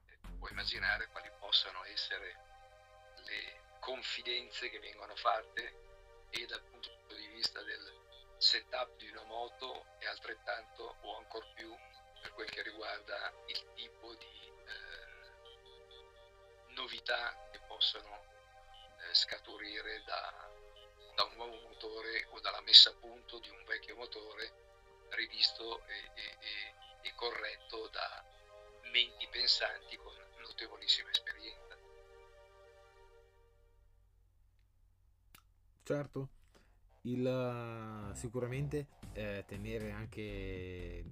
eh, 0.06 0.18
puoi 0.38 0.50
immaginare 0.50 1.08
quali 1.08 1.30
possano 1.38 1.84
essere 1.84 2.36
le 3.24 3.78
confidenze 3.80 4.68
che 4.68 4.78
vengono 4.80 5.14
fatte 5.16 6.28
e 6.30 6.46
dal 6.46 6.62
punto 6.62 6.90
di 7.14 7.26
vista 7.28 7.62
del 7.62 8.05
setup 8.38 8.96
di 8.96 9.08
una 9.10 9.24
moto 9.24 9.86
e 9.98 10.06
altrettanto 10.06 10.96
o 11.02 11.16
ancora 11.16 11.46
più 11.54 11.74
per 12.20 12.32
quel 12.32 12.50
che 12.50 12.62
riguarda 12.62 13.32
il 13.46 13.72
tipo 13.74 14.14
di 14.14 14.52
eh, 14.66 15.24
novità 16.74 17.48
che 17.50 17.60
possono 17.66 18.24
eh, 19.00 19.14
scaturire 19.14 20.02
da, 20.04 20.50
da, 21.14 21.24
un 21.24 21.34
nuovo 21.36 21.60
motore 21.68 22.26
o 22.30 22.40
dalla 22.40 22.60
messa 22.62 22.90
a 22.90 22.94
punto 22.94 23.38
di 23.38 23.48
un 23.48 23.64
vecchio 23.64 23.96
motore 23.96 24.64
rivisto 25.10 25.84
e, 25.86 26.10
e, 26.14 26.36
e, 26.40 27.08
e 27.08 27.14
corretto 27.14 27.88
da 27.88 28.24
menti 28.92 29.28
pensanti 29.28 29.96
con 29.96 30.14
notevolissima 30.38 31.10
esperienza. 31.10 31.76
Certo, 35.84 36.28
il, 37.06 38.10
sicuramente 38.14 38.88
eh, 39.12 39.44
tenere 39.46 39.92
anche 39.92 41.04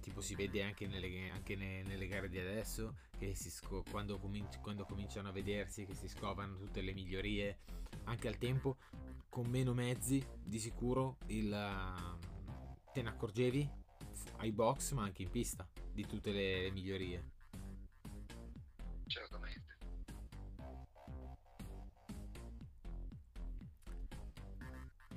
tipo 0.00 0.20
si 0.20 0.34
vede 0.34 0.62
anche 0.62 0.86
nelle, 0.86 1.30
anche 1.30 1.56
nelle 1.56 2.06
gare 2.06 2.28
di 2.28 2.38
adesso 2.38 2.96
che 3.18 3.34
si 3.34 3.50
sco- 3.50 3.82
quando, 3.90 4.18
cominci- 4.18 4.58
quando 4.60 4.84
cominciano 4.84 5.28
a 5.28 5.32
vedersi 5.32 5.86
che 5.86 5.94
si 5.94 6.08
scovano 6.08 6.56
tutte 6.56 6.82
le 6.82 6.92
migliorie 6.92 7.58
anche 8.04 8.28
al 8.28 8.36
tempo 8.36 8.76
con 9.28 9.46
meno 9.46 9.72
mezzi 9.72 10.24
di 10.44 10.58
sicuro 10.58 11.16
il, 11.28 11.50
te 12.92 13.02
ne 13.02 13.08
accorgevi 13.08 13.68
ai 14.36 14.52
box 14.52 14.92
ma 14.92 15.04
anche 15.04 15.22
in 15.22 15.30
pista 15.30 15.66
di 15.92 16.06
tutte 16.06 16.32
le, 16.32 16.62
le 16.62 16.70
migliorie. 16.70 17.32
Certamente 19.06 19.43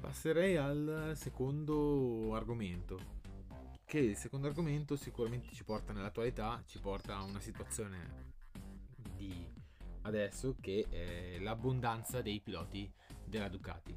passerei 0.08 0.56
al 0.56 1.12
secondo 1.18 2.34
argomento 2.34 2.98
che 3.84 4.00
il 4.00 4.16
secondo 4.16 4.48
argomento 4.48 4.96
sicuramente 4.96 5.54
ci 5.54 5.66
porta 5.66 5.92
nell'attualità 5.92 6.64
ci 6.66 6.80
porta 6.80 7.18
a 7.18 7.24
una 7.24 7.42
situazione 7.42 8.36
di 9.18 9.34
adesso 10.04 10.56
che 10.62 10.88
è 10.90 11.40
l'abbondanza 11.40 12.22
dei 12.22 12.40
piloti 12.40 12.90
della 13.26 13.50
Ducati. 13.50 13.94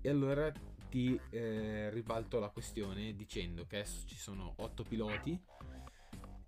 E 0.00 0.08
allora 0.08 0.52
ti 0.88 1.20
eh, 1.30 1.90
ribalto 1.90 2.38
la 2.38 2.50
questione 2.50 3.16
dicendo 3.16 3.66
che 3.66 3.78
adesso 3.78 4.06
ci 4.06 4.16
sono 4.16 4.54
8 4.58 4.84
piloti 4.84 5.36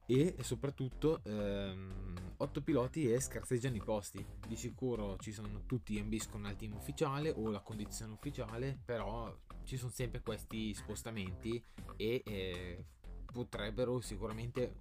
e 0.07 0.37
soprattutto 0.41 1.21
ehm, 1.25 2.35
8 2.37 2.63
piloti 2.63 3.11
e 3.11 3.21
scarseggiano 3.21 3.77
i 3.77 3.83
posti. 3.83 4.25
Di 4.47 4.57
sicuro 4.57 5.17
ci 5.19 5.33
sono 5.33 5.63
tutti 5.67 5.99
ambiscono 5.99 6.49
al 6.49 6.57
team 6.57 6.75
ufficiale 6.75 7.31
o 7.31 7.51
la 7.51 7.61
condizione 7.61 8.13
ufficiale, 8.13 8.79
però 8.85 9.35
ci 9.65 9.77
sono 9.77 9.91
sempre 9.91 10.21
questi 10.21 10.75
spostamenti 10.75 11.63
e 11.97 12.23
eh, 12.25 12.85
potrebbero 13.33 14.01
sicuramente 14.01 14.75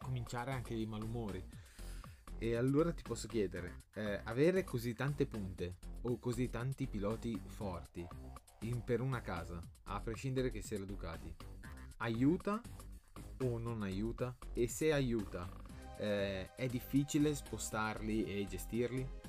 cominciare 0.00 0.52
anche 0.52 0.74
dei 0.74 0.86
malumori. 0.86 1.42
E 2.38 2.56
allora 2.56 2.92
ti 2.92 3.02
posso 3.02 3.28
chiedere, 3.28 3.84
eh, 3.94 4.20
avere 4.24 4.64
così 4.64 4.94
tante 4.94 5.26
punte 5.26 5.76
o 6.02 6.18
così 6.18 6.50
tanti 6.50 6.88
piloti 6.88 7.40
forti 7.46 8.04
in, 8.62 8.82
per 8.82 9.00
una 9.00 9.20
casa, 9.20 9.62
a 9.84 10.00
prescindere 10.00 10.50
che 10.50 10.60
sia 10.60 10.78
la 10.78 10.84
Ducati, 10.84 11.32
aiuta 11.98 12.60
o 13.42 13.58
non 13.58 13.82
aiuta? 13.82 14.36
E 14.52 14.68
se 14.68 14.92
aiuta, 14.92 15.48
eh, 15.98 16.54
è 16.54 16.66
difficile 16.66 17.34
spostarli 17.34 18.24
e 18.24 18.46
gestirli? 18.46 19.20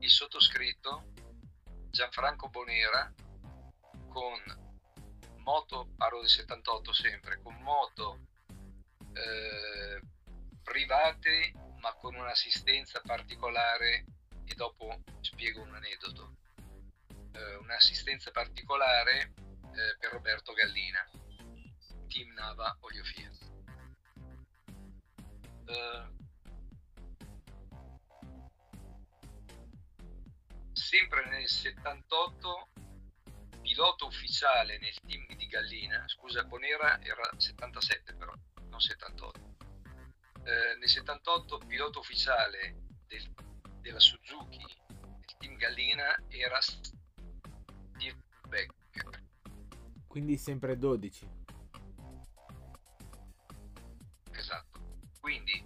il 0.00 0.10
sottoscritto 0.10 1.12
Gianfranco 1.90 2.48
Bonera 2.48 3.12
con 4.08 4.40
moto 5.36 5.92
parlo 5.96 6.20
del 6.20 6.28
78 6.28 6.92
sempre 6.92 7.40
con 7.40 7.54
moto 7.62 8.26
eh, 9.12 10.00
private 10.64 11.52
ma 11.82 11.92
con 11.94 12.14
un'assistenza 12.14 13.00
particolare 13.04 14.04
e 14.44 14.54
dopo 14.54 15.02
spiego 15.20 15.60
un 15.60 15.74
aneddoto. 15.74 16.36
Eh, 17.32 17.56
un'assistenza 17.56 18.30
particolare 18.30 19.32
eh, 19.74 19.96
per 19.98 20.12
Roberto 20.12 20.52
Gallina 20.52 21.04
team 22.12 22.30
Nava 22.34 22.76
Olio 22.80 23.02
Fiat 23.04 23.50
Eh, 25.64 26.06
sempre 30.72 31.26
nel 31.30 31.48
78 31.48 32.68
pilota 33.62 34.04
ufficiale 34.04 34.78
nel 34.78 34.94
team 35.06 35.24
di 35.36 35.46
Gallina 35.46 36.06
scusa 36.08 36.44
Bonera 36.44 37.00
era 37.00 37.30
77 37.36 38.14
però 38.14 38.34
non 38.68 38.80
78 38.80 39.51
Eh, 40.44 40.76
nel 40.78 40.88
78 40.88 41.58
pilota 41.66 41.98
ufficiale 42.00 42.74
del- 43.06 43.32
della 43.80 44.00
Suzuki 44.00 44.60
il 44.60 45.36
team 45.38 45.56
Gallina 45.56 46.16
era 46.28 46.60
Steve 46.60 48.16
Becker 48.48 49.22
Quindi 50.08 50.36
sempre 50.36 50.76
12. 50.76 51.28
Esatto. 54.32 54.80
Quindi 55.20 55.64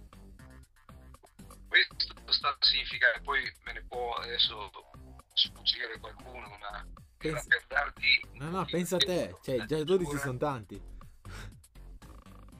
questo 1.67 2.31
sta 2.31 2.49
a 2.49 2.57
significare, 2.59 3.19
poi 3.21 3.41
me 3.65 3.73
ne 3.73 3.83
può 3.83 4.13
adesso 4.13 4.69
sfuggire 5.33 5.99
qualcuno, 5.99 6.47
ma 6.59 6.85
Pensa- 7.17 7.47
per 7.47 7.65
darti 7.67 8.21
No, 8.33 8.49
no, 8.51 8.65
pensa 8.65 8.95
a 8.97 8.99
te. 8.99 9.35
Cioè, 9.41 9.65
già 9.65 9.83
12 9.83 10.17
sono 10.17 10.37
tanti. 10.37 10.79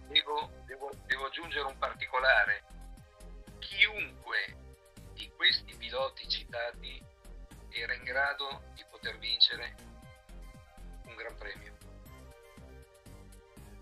Devo, 0.10 0.57
devo- 1.06 1.26
aggiungere 1.26 1.66
un 1.66 1.78
particolare. 1.78 2.64
Chiunque 3.60 4.56
di 5.14 5.30
questi 5.36 5.76
piloti 5.76 6.28
citati 6.28 7.04
era 7.70 7.94
in 7.94 8.04
grado 8.04 8.64
di 8.74 8.84
poter 8.90 9.18
vincere 9.18 9.76
un 11.04 11.16
gran 11.16 11.36
premio. 11.38 11.76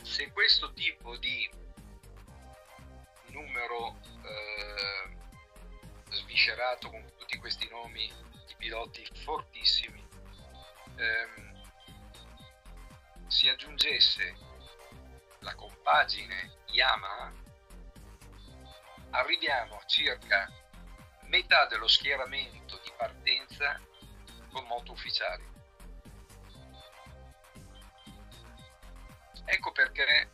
Se 0.03 0.31
questo 0.31 0.71
tipo 0.73 1.17
di 1.17 1.49
numero 3.27 3.99
eh, 4.23 5.15
sviscerato 6.11 6.89
con 6.89 7.03
tutti 7.17 7.37
questi 7.37 7.67
nomi 7.69 8.09
di 8.45 8.55
piloti 8.55 9.05
fortissimi 9.23 10.07
ehm, 10.95 11.63
si 13.27 13.49
aggiungesse 13.49 14.35
la 15.39 15.55
compagine 15.55 16.63
Yamaha 16.75 17.31
arriviamo 19.11 19.77
a 19.77 19.85
circa 19.85 20.51
metà 21.21 21.67
dello 21.67 21.87
schieramento 21.87 22.77
di 22.83 22.91
partenza 22.97 23.79
con 24.51 24.65
moto 24.65 24.91
ufficiali. 24.91 25.53
Ecco 29.45 29.71
perché 29.71 30.31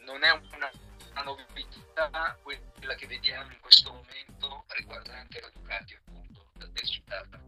non 0.00 0.24
è 0.24 0.30
una, 0.32 0.70
una 1.10 1.22
novità 1.22 2.36
quella 2.42 2.94
che 2.96 3.06
vediamo 3.06 3.52
in 3.52 3.60
questo 3.60 3.92
momento 3.92 4.64
riguardante 4.68 5.40
la 5.40 5.50
Ducati 5.50 5.94
appunto 5.94 6.50
da 6.54 6.68
te 6.72 6.84
citata. 6.84 7.40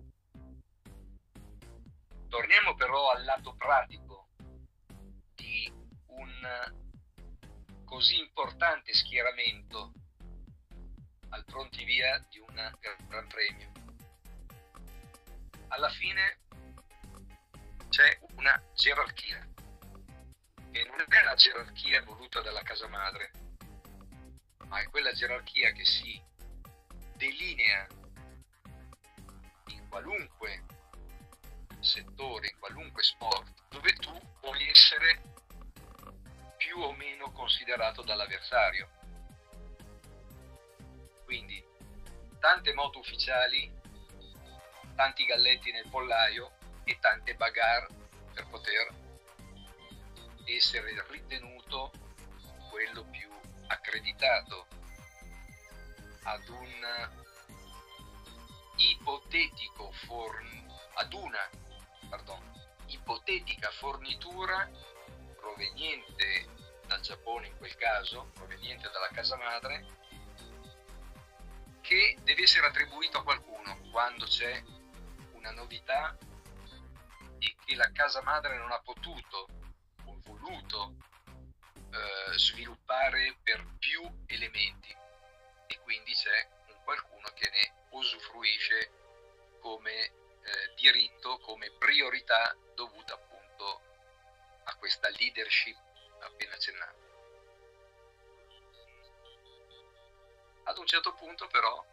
Torniamo 2.29 2.75
però 2.77 3.11
al 3.11 3.25
lato 3.25 3.53
pratico 3.55 4.29
di 5.35 5.73
un 6.07 6.89
così 7.91 8.21
importante 8.21 8.95
schieramento 8.95 9.93
al 11.31 11.45
pronti 11.45 11.83
via 11.83 12.25
di 12.31 12.39
un 12.39 12.55
gran 13.09 13.27
premio. 13.27 13.73
Alla 15.69 15.89
fine 15.89 16.39
c'è 17.89 18.17
una 18.37 18.63
gerarchia 18.77 19.45
e 20.71 20.85
non 20.85 21.05
è 21.09 21.23
la 21.25 21.35
gerarchia 21.35 22.05
voluta 22.05 22.41
dalla 22.41 22.63
casa 22.63 22.87
madre, 22.87 23.33
ma 24.67 24.79
è 24.79 24.89
quella 24.89 25.13
gerarchia 25.13 25.73
che 25.73 25.85
si 25.85 26.23
delinea 27.17 27.89
in 29.67 29.89
qualunque 29.89 30.65
settore, 31.81 32.51
in 32.51 32.59
qualunque 32.61 33.03
sport, 33.03 33.65
dove 33.69 33.93
tu 33.95 34.17
puoi 34.41 34.69
essere 34.69 35.39
più 36.61 36.79
o 36.79 36.93
meno 36.93 37.33
considerato 37.33 38.03
dall'avversario. 38.03 38.91
Quindi 41.25 41.65
tante 42.39 42.75
moto 42.75 42.99
ufficiali, 42.99 43.73
tanti 44.95 45.25
galletti 45.25 45.73
nel 45.73 45.89
pollaio 45.89 46.53
e 46.85 46.99
tante 47.01 47.35
bagarre 47.35 47.89
per 48.35 48.47
poter 48.49 48.95
essere 50.45 51.03
ritenuto 51.09 51.93
quello 52.69 53.05
più 53.05 53.31
accreditato 53.69 54.67
ad 56.25 56.47
un 56.47 57.11
ipotetico 58.77 59.93
forn- 59.93 60.71
ad 60.97 61.13
una 61.15 61.49
pardon, 62.11 62.43
ipotetica 62.87 63.71
fornitura 63.71 64.69
proveniente 65.51 66.47
dal 66.87 67.01
Giappone 67.01 67.49
in 67.49 67.57
quel 67.57 67.75
caso, 67.77 68.31
proveniente 68.35 68.89
dalla 68.91 69.09
casa 69.09 69.37
madre, 69.37 69.99
che 71.81 72.17
deve 72.23 72.43
essere 72.43 72.67
attribuito 72.67 73.19
a 73.19 73.23
qualcuno 73.25 73.79
quando 73.91 74.27
c'è 74.27 74.63
una 75.33 75.51
novità 75.51 76.17
e 77.39 77.57
che 77.65 77.75
la 77.75 77.91
casa 77.93 78.23
madre 78.23 78.59
non 78.59 78.71
ha 78.71 78.81
potuto 78.81 79.49
o 80.05 80.19
voluto 80.25 80.95
eh, 81.91 82.39
sviluppare 82.39 83.37
per 83.43 83.67
più 83.79 84.03
elementi. 84.27 84.95
E 85.67 85.81
quindi 85.81 86.13
c'è 86.13 86.49
un 86.69 86.83
qualcuno 86.85 87.29
che 87.35 87.49
ne 87.51 87.87
usufruisce 87.91 88.91
come 89.61 90.05
eh, 90.05 90.13
diritto, 90.77 91.39
come 91.39 91.71
priorità 91.73 92.57
dovuta 92.75 93.15
appunto 93.15 93.90
a 94.71 94.77
questa 94.77 95.09
leadership 95.11 95.77
appena 96.21 96.55
accennata. 96.55 97.09
Ad 100.65 100.79
un 100.79 100.87
certo 100.87 101.15
punto 101.15 101.49
però, 101.49 101.85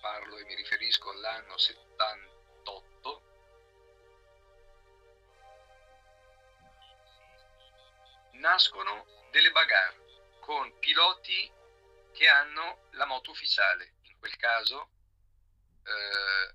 parlo 0.00 0.36
e 0.36 0.44
mi 0.44 0.54
riferisco 0.56 1.10
all'anno 1.10 1.56
78, 1.56 3.22
nascono 8.32 9.06
delle 9.30 9.52
bagarre 9.52 10.38
con 10.40 10.76
piloti 10.80 11.52
che 12.12 12.26
hanno 12.26 12.88
la 12.92 13.04
moto 13.04 13.30
ufficiale. 13.30 13.94
In 14.02 14.18
quel 14.18 14.36
caso, 14.36 14.88
eh, 15.84 16.54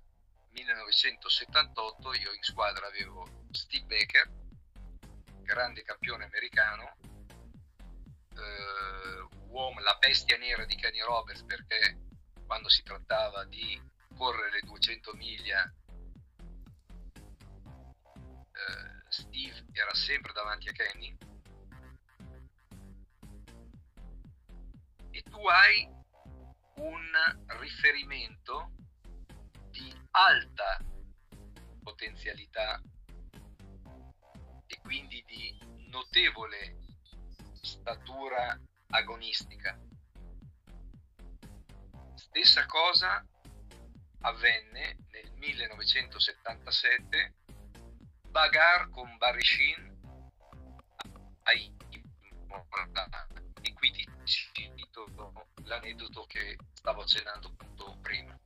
1978, 0.50 2.12
io 2.14 2.32
in 2.32 2.42
squadra 2.42 2.86
avevo 2.86 3.35
Steve 3.50 3.86
Baker, 3.86 4.30
grande 5.42 5.82
campione 5.82 6.24
americano, 6.24 6.96
eh, 8.34 9.28
uomo, 9.48 9.80
la 9.80 9.96
bestia 9.98 10.36
nera 10.36 10.64
di 10.64 10.76
Kenny 10.76 11.00
Roberts 11.00 11.42
perché 11.44 11.98
quando 12.46 12.68
si 12.68 12.82
trattava 12.82 13.44
di 13.44 13.80
correre 14.14 14.50
le 14.50 14.60
200 14.60 15.12
miglia 15.14 15.72
eh, 18.56 19.04
Steve 19.08 19.66
era 19.72 19.94
sempre 19.94 20.32
davanti 20.32 20.68
a 20.68 20.72
Kenny. 20.72 21.16
E 25.10 25.22
tu 25.22 25.46
hai 25.46 25.88
un 26.76 27.12
riferimento 27.58 28.72
di 29.70 29.94
alta 30.10 30.78
potenzialità 31.82 32.80
e 34.66 34.80
quindi 34.80 35.22
di 35.26 35.56
notevole 35.90 36.78
statura 37.62 38.58
agonistica. 38.90 39.78
Stessa 42.14 42.66
cosa 42.66 43.24
avvenne 44.20 44.96
nel 45.10 45.32
1977 45.32 47.34
Bagar 48.30 48.88
con 48.90 49.16
Barishin 49.16 49.94
ai 51.44 51.74
e 53.62 53.72
qui 53.74 53.90
ti 53.90 54.06
cito 54.24 55.06
l'aneddoto 55.64 56.24
che 56.26 56.56
stavo 56.72 57.02
accennando 57.02 57.48
appunto 57.48 57.98
prima. 58.00 58.38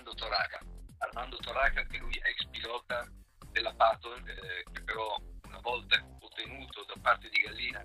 Armando 0.00 0.14
Toraca. 0.14 0.60
Armando 0.98 1.36
Toraca 1.36 1.84
che 1.84 1.98
lui 1.98 2.14
è 2.22 2.28
ex 2.28 2.46
pilota 2.46 3.06
della 3.52 3.74
Patton, 3.74 4.26
eh, 4.28 4.64
che 4.72 4.82
però 4.82 5.20
una 5.46 5.58
volta 5.60 6.02
ottenuto 6.20 6.84
da 6.86 6.94
parte 7.02 7.28
di 7.28 7.40
Gallina 7.40 7.82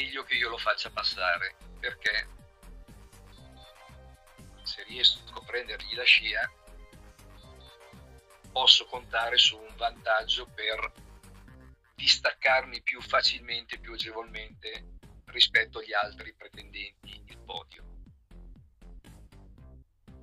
meglio 0.00 0.22
che 0.22 0.34
io 0.34 0.48
lo 0.48 0.56
faccia 0.56 0.88
passare 0.90 1.56
perché 1.78 2.28
se 4.62 4.82
riesco 4.84 5.20
a 5.34 5.44
prendergli 5.44 5.94
la 5.94 6.04
scia, 6.04 6.50
posso 8.50 8.86
contare 8.86 9.36
su 9.36 9.58
un 9.58 9.76
vantaggio 9.76 10.46
per 10.46 10.90
distaccarmi 11.94 12.82
più 12.82 13.02
facilmente, 13.02 13.78
più 13.78 13.92
agevolmente 13.92 14.98
rispetto 15.26 15.80
agli 15.80 15.92
altri 15.92 16.34
pretendenti 16.34 17.22
il 17.26 17.38
podio. 17.38 17.84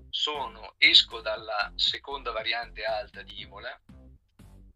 Sono, 0.09 0.73
esco 0.79 1.21
dalla 1.21 1.71
seconda 1.75 2.31
variante 2.31 2.83
alta 2.83 3.21
di 3.21 3.41
Imola, 3.41 3.79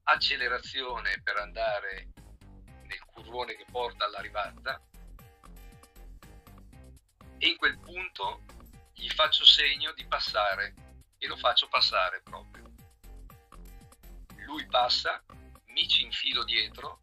accelerazione 0.04 1.20
per 1.24 1.38
andare 1.38 2.10
nel 2.84 3.04
curvone 3.06 3.56
che 3.56 3.66
porta 3.72 4.06
all'arrivata 4.06 4.80
e 7.44 7.48
in 7.48 7.58
quel 7.58 7.80
punto 7.80 8.44
gli 8.94 9.10
faccio 9.10 9.44
segno 9.44 9.92
di 9.94 10.06
passare 10.06 10.76
e 11.18 11.26
lo 11.26 11.36
faccio 11.36 11.68
passare 11.68 12.22
proprio. 12.22 12.72
Lui 14.46 14.68
passa, 14.68 15.24
mi 15.70 15.88
ci 15.88 16.04
infilo 16.04 16.44
dietro 16.44 17.02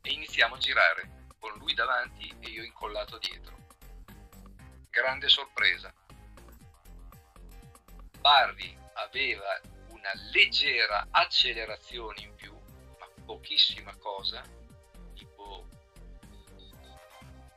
e 0.00 0.12
iniziamo 0.12 0.54
a 0.54 0.58
girare 0.58 1.26
con 1.40 1.58
lui 1.58 1.74
davanti 1.74 2.32
e 2.38 2.50
io 2.50 2.62
incollato 2.62 3.18
dietro. 3.18 3.56
Grande 4.88 5.28
sorpresa. 5.28 5.92
Barry 8.20 8.78
aveva 8.94 9.60
una 9.88 10.12
leggera 10.30 11.08
accelerazione 11.10 12.20
in 12.20 12.34
più, 12.36 12.56
ma 12.98 13.08
pochissima 13.24 13.96
cosa, 13.96 14.40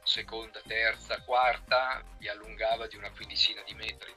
seconda, 0.03 0.61
terza, 0.65 1.21
quarta, 1.21 2.03
mi 2.19 2.27
allungava 2.27 2.87
di 2.87 2.95
una 2.95 3.11
quindicina 3.11 3.61
di 3.63 3.73
metri, 3.73 4.13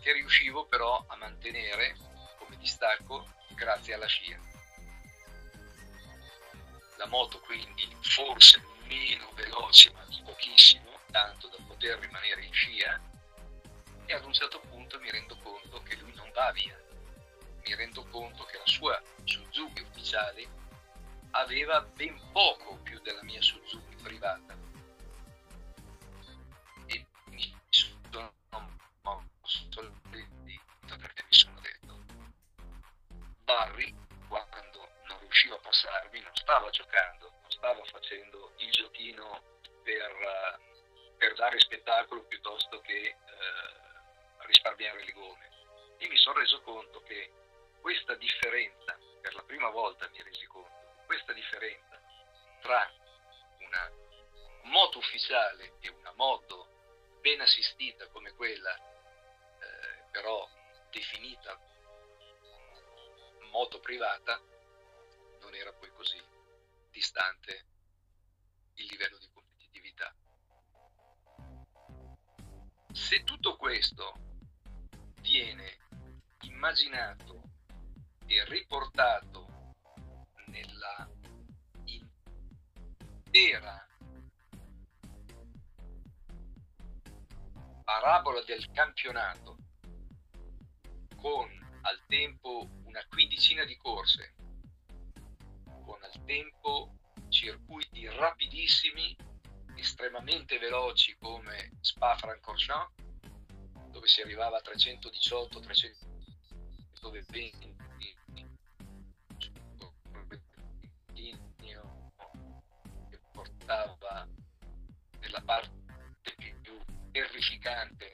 che 0.00 0.12
riuscivo 0.12 0.66
però 0.66 1.04
a 1.08 1.16
mantenere 1.16 1.96
come 2.38 2.56
distacco 2.56 3.26
grazie 3.54 3.94
alla 3.94 4.06
scia. 4.06 4.38
La 6.96 7.06
moto 7.06 7.40
quindi 7.40 7.88
forse 8.00 8.62
meno 8.86 9.30
veloce 9.34 9.92
ma 9.92 10.04
di 10.06 10.20
pochissimo, 10.24 10.98
tanto 11.10 11.48
da 11.48 11.58
poter 11.66 11.98
rimanere 11.98 12.44
in 12.44 12.52
scia 12.52 13.00
e 14.06 14.14
ad 14.14 14.24
un 14.24 14.32
certo 14.32 14.60
punto 14.60 14.98
mi 15.00 15.10
rendo 15.10 15.36
conto 15.42 15.82
che 15.82 15.96
lui 15.96 16.12
non 16.14 16.30
va 16.32 16.50
via. 16.52 16.76
Mi 17.64 17.74
rendo 17.74 18.04
conto 18.06 18.44
che 18.44 18.56
la 18.56 18.66
sua 18.66 19.02
Suzuki 19.24 19.82
ufficiale 19.82 20.48
aveva 21.32 21.82
ben 21.82 22.18
poco 22.32 22.78
più 22.82 22.98
della 23.00 23.22
mia 23.22 23.42
Suzuki 23.42 23.94
privata 24.02 24.67
perché 30.98 31.24
mi 31.24 31.34
sono 31.34 31.60
detto 31.60 32.04
Barry 33.44 33.94
quando 34.28 34.90
non 35.06 35.18
riusciva 35.20 35.54
a 35.54 35.58
passarmi 35.58 36.20
non 36.20 36.34
stava 36.34 36.68
giocando 36.70 37.30
non 37.40 37.50
stava 37.50 37.82
facendo 37.84 38.52
il 38.58 38.70
giochino 38.70 39.60
per, 39.82 40.60
per 41.16 41.34
dare 41.34 41.58
spettacolo 41.60 42.24
piuttosto 42.24 42.80
che 42.80 42.92
eh, 42.92 43.16
risparmiare 44.46 45.02
le 45.04 45.12
gomme 45.12 45.48
e 45.96 46.08
mi 46.08 46.16
sono 46.16 46.40
reso 46.40 46.60
conto 46.60 47.00
che 47.02 47.32
questa 47.80 48.14
differenza 48.16 48.98
per 49.22 49.34
la 49.34 49.42
prima 49.44 49.70
volta 49.70 50.08
mi 50.10 50.22
resi 50.22 50.44
conto 50.46 51.04
questa 51.06 51.32
differenza 51.32 51.98
tra 52.60 52.90
una 53.60 53.90
moto 54.64 54.98
ufficiale 54.98 55.72
e 55.80 55.88
una 55.88 56.12
moto 56.12 56.76
ben 57.20 57.40
assistita 57.40 58.06
come 58.08 58.32
quella, 58.32 58.76
però 60.18 60.44
definita 60.90 61.56
moto 63.52 63.78
privata, 63.78 64.42
non 65.40 65.54
era 65.54 65.72
poi 65.72 65.92
così 65.92 66.20
distante 66.90 67.66
il 68.74 68.86
livello 68.86 69.16
di 69.18 69.28
competitività. 69.32 70.12
Se 72.92 73.22
tutto 73.22 73.56
questo 73.56 74.14
viene 75.20 75.78
immaginato 76.40 77.40
e 78.26 78.44
riportato 78.46 79.46
nella 80.46 81.08
l'intera 81.84 83.86
parabola 87.84 88.42
del 88.42 88.68
campionato 88.72 89.67
con 91.20 91.50
al 91.82 92.00
tempo 92.06 92.68
una 92.84 93.04
quindicina 93.08 93.64
di 93.64 93.76
corse, 93.76 94.34
con 95.84 96.00
al 96.02 96.24
tempo 96.24 96.94
circuiti 97.28 98.08
rapidissimi, 98.08 99.16
estremamente 99.74 100.58
veloci 100.58 101.16
come 101.18 101.72
Spa-Francorchamps, 101.80 102.94
dove 103.90 104.06
si 104.06 104.20
arrivava 104.20 104.58
a 104.58 104.60
318, 104.60 105.60
320 105.60 107.76
che 113.10 113.20
portava 113.32 114.28
nella 115.20 115.42
parte 115.42 115.70
più 116.60 116.78
terrificante 117.10 118.10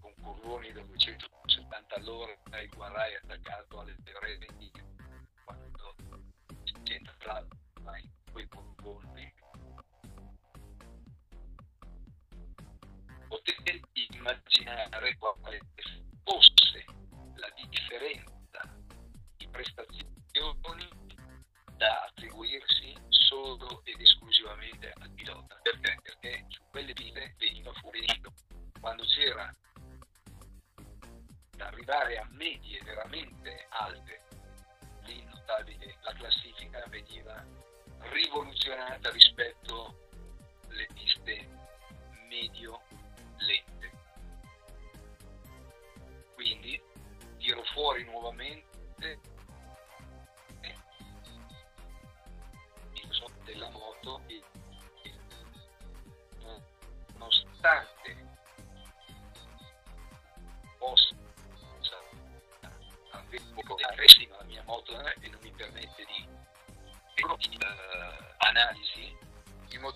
con 0.00 0.12
curvoni 0.20 0.72
da 0.72 0.82
270 1.90 1.94
all'ora 1.96 2.38
e 2.52 2.66
Guarai 2.68 3.14
attaccato 3.16 3.80
alle 3.80 3.96
reti 4.20 4.70
quando 5.44 5.96
si 6.62 6.92
entrava 6.92 7.46
in 7.98 8.10
quei 8.30 8.46
curvoni 8.46 9.34
potete 13.26 13.80
immaginare 14.12 15.16
quale 15.16 15.60
fosse 16.22 16.84
la 17.34 17.50
differenza 17.56 18.76
di 19.36 19.48
prestazioni 19.48 20.88
da 21.76 22.04
attribuirsi 22.04 22.94
solo 23.08 23.82
ed 23.84 24.00
esclusivamente 24.00 24.92
al 25.00 25.10
pilota. 25.10 25.58
Perché? 25.62 25.96
Perché 26.02 26.44
su 26.48 26.60
quelle 26.70 26.92
piste 26.92 27.34
veniva 27.38 27.72
fuori 27.74 28.04
quando 28.80 29.04
c'era 29.04 29.54
arrivare 31.90 32.18
a 32.18 32.28
medie 32.30 32.80
veramente 32.84 33.66
alte, 33.70 34.22
lì 35.02 35.24
notabile 35.24 35.96
la 36.02 36.12
classifica 36.12 36.84
veniva 36.88 37.44
rivoluzionata 37.98 39.10
rispetto 39.10 40.08
alle 40.68 40.86
piste 40.94 41.48
medio 42.28 42.80
lente. 43.38 43.90
Quindi 46.34 46.80
tiro 47.38 47.62
fuori 47.74 48.04
nuovamente 48.04 49.20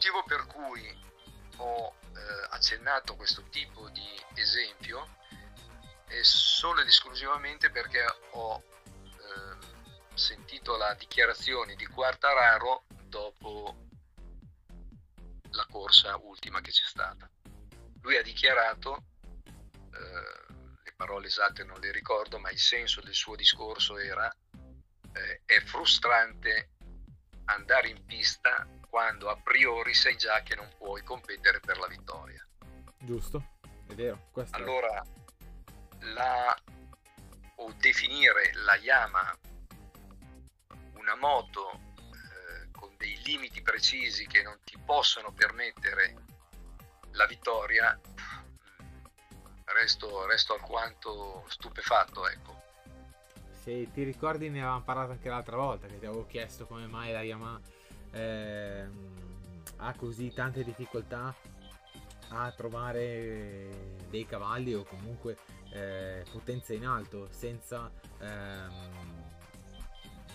motivo 0.04 0.22
per 0.24 0.46
cui 0.46 1.02
ho 1.56 1.94
eh, 2.14 2.46
accennato 2.50 3.16
questo 3.16 3.42
tipo 3.48 3.88
di 3.88 4.06
esempio 4.34 5.16
è 6.06 6.22
solo 6.22 6.82
ed 6.82 6.88
esclusivamente 6.88 7.70
perché 7.70 8.04
ho 8.32 8.62
eh, 8.92 9.66
sentito 10.14 10.76
la 10.76 10.92
dichiarazione 10.94 11.74
di 11.74 11.86
Quartararo 11.86 12.84
dopo 13.04 13.76
la 15.52 15.66
corsa 15.70 16.16
ultima 16.16 16.60
che 16.60 16.70
c'è 16.70 16.84
stata. 16.84 17.30
Lui 18.02 18.18
ha 18.18 18.22
dichiarato, 18.22 19.04
eh, 19.46 20.54
le 20.84 20.92
parole 20.96 21.28
esatte 21.28 21.64
non 21.64 21.80
le 21.80 21.92
ricordo, 21.92 22.38
ma 22.38 22.50
il 22.50 22.58
senso 22.58 23.00
del 23.00 23.14
suo 23.14 23.36
discorso 23.36 23.96
era 23.96 24.30
eh, 25.14 25.40
è 25.46 25.60
frustrante 25.60 26.72
andare 27.46 27.88
in 27.88 28.04
pista 28.04 28.66
quando 28.94 29.28
a 29.28 29.34
priori 29.34 29.92
sai 29.92 30.14
già 30.16 30.40
che 30.42 30.54
non 30.54 30.70
puoi 30.78 31.02
competere 31.02 31.58
per 31.58 31.78
la 31.78 31.88
vittoria. 31.88 32.46
Giusto, 32.96 33.56
è 33.88 33.94
vero. 33.94 34.28
Questo 34.30 34.56
allora, 34.56 35.04
la, 36.14 36.56
o 37.56 37.72
definire 37.80 38.52
la 38.54 38.76
Yamaha 38.76 39.36
una 40.92 41.16
moto 41.16 41.72
eh, 41.72 42.70
con 42.70 42.94
dei 42.96 43.20
limiti 43.24 43.62
precisi 43.62 44.28
che 44.28 44.42
non 44.42 44.60
ti 44.62 44.78
possono 44.78 45.32
permettere 45.32 46.14
la 47.14 47.26
vittoria, 47.26 47.98
resto, 49.64 50.24
resto 50.26 50.54
alquanto 50.54 51.44
stupefatto, 51.48 52.28
ecco. 52.28 52.62
Se 53.60 53.90
ti 53.90 54.04
ricordi 54.04 54.50
ne 54.50 54.60
avevamo 54.60 54.84
parlato 54.84 55.10
anche 55.10 55.28
l'altra 55.28 55.56
volta, 55.56 55.88
che 55.88 55.98
ti 55.98 56.06
avevo 56.06 56.26
chiesto 56.26 56.64
come 56.66 56.86
mai 56.86 57.10
la 57.10 57.22
Yamaha 57.22 57.73
eh, 58.14 58.86
ha 59.76 59.94
così 59.94 60.32
tante 60.32 60.64
difficoltà 60.64 61.34
a 62.28 62.50
trovare 62.52 63.96
dei 64.08 64.24
cavalli 64.26 64.74
o 64.74 64.84
comunque 64.84 65.36
eh, 65.72 66.24
potenza 66.30 66.72
in 66.72 66.86
alto 66.86 67.28
senza 67.30 67.90
ehm, 68.18 69.22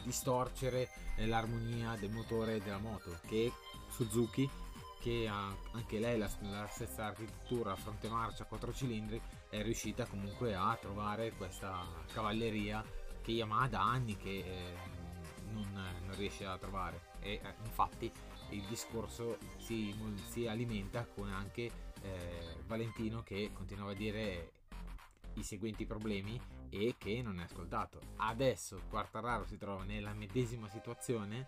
distorcere 0.03 0.89
l'armonia 1.17 1.95
del 1.99 2.11
motore 2.11 2.61
della 2.61 2.77
moto 2.77 3.17
che 3.27 3.51
Suzuki 3.89 4.49
che 5.01 5.27
ha 5.29 5.55
anche 5.71 5.97
lei 5.97 6.17
la, 6.17 6.29
la 6.41 6.67
stessa 6.69 7.05
architettura 7.05 7.75
fronte 7.75 8.09
marcia 8.09 8.43
4 8.43 8.73
cilindri 8.73 9.21
è 9.49 9.61
riuscita 9.61 10.05
comunque 10.05 10.53
a 10.55 10.77
trovare 10.79 11.31
questa 11.31 11.85
cavalleria 12.13 12.83
che 13.21 13.31
Yamaha 13.31 13.67
da 13.67 13.81
anni 13.81 14.17
che 14.17 14.39
eh, 14.39 14.77
non, 15.51 15.71
non 15.71 16.15
riesce 16.17 16.45
a 16.45 16.57
trovare 16.57 17.08
e 17.21 17.33
eh, 17.33 17.53
infatti 17.63 18.11
il 18.49 18.63
discorso 18.63 19.37
si, 19.57 19.95
si 20.27 20.47
alimenta 20.47 21.05
con 21.05 21.29
anche 21.29 21.71
eh, 22.01 22.63
Valentino 22.65 23.21
che 23.23 23.51
continuava 23.53 23.91
a 23.91 23.95
dire 23.95 24.51
i 25.33 25.43
seguenti 25.43 25.85
problemi 25.85 26.39
e 26.69 26.95
che 26.97 27.21
non 27.21 27.39
è 27.39 27.43
ascoltato. 27.43 27.99
Adesso 28.17 28.81
Quartararo 28.89 29.45
si 29.45 29.57
trova 29.57 29.83
nella 29.83 30.13
medesima 30.13 30.67
situazione 30.69 31.47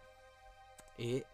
e 0.95 1.25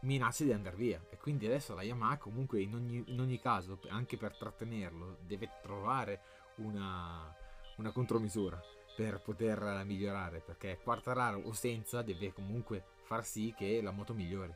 minaccia 0.00 0.44
di 0.44 0.52
andare 0.52 0.76
via 0.76 1.02
e 1.10 1.16
quindi 1.16 1.46
adesso 1.46 1.74
la 1.74 1.82
Yamaha 1.82 2.18
comunque 2.18 2.60
in 2.60 2.74
ogni, 2.74 3.02
in 3.06 3.20
ogni 3.20 3.40
caso 3.40 3.80
anche 3.88 4.16
per 4.16 4.36
trattenerlo 4.36 5.18
deve 5.26 5.48
trovare 5.62 6.20
una, 6.56 7.34
una 7.76 7.92
contromisura 7.92 8.60
per 8.94 9.20
poter 9.20 9.82
migliorare 9.84 10.40
perché 10.40 10.78
Quartararo 10.82 11.40
o 11.40 11.52
senza 11.52 12.02
deve 12.02 12.32
comunque 12.32 12.84
far 13.06 13.24
sì 13.24 13.54
che 13.56 13.80
la 13.80 13.92
moto 13.92 14.12
migliori. 14.12 14.52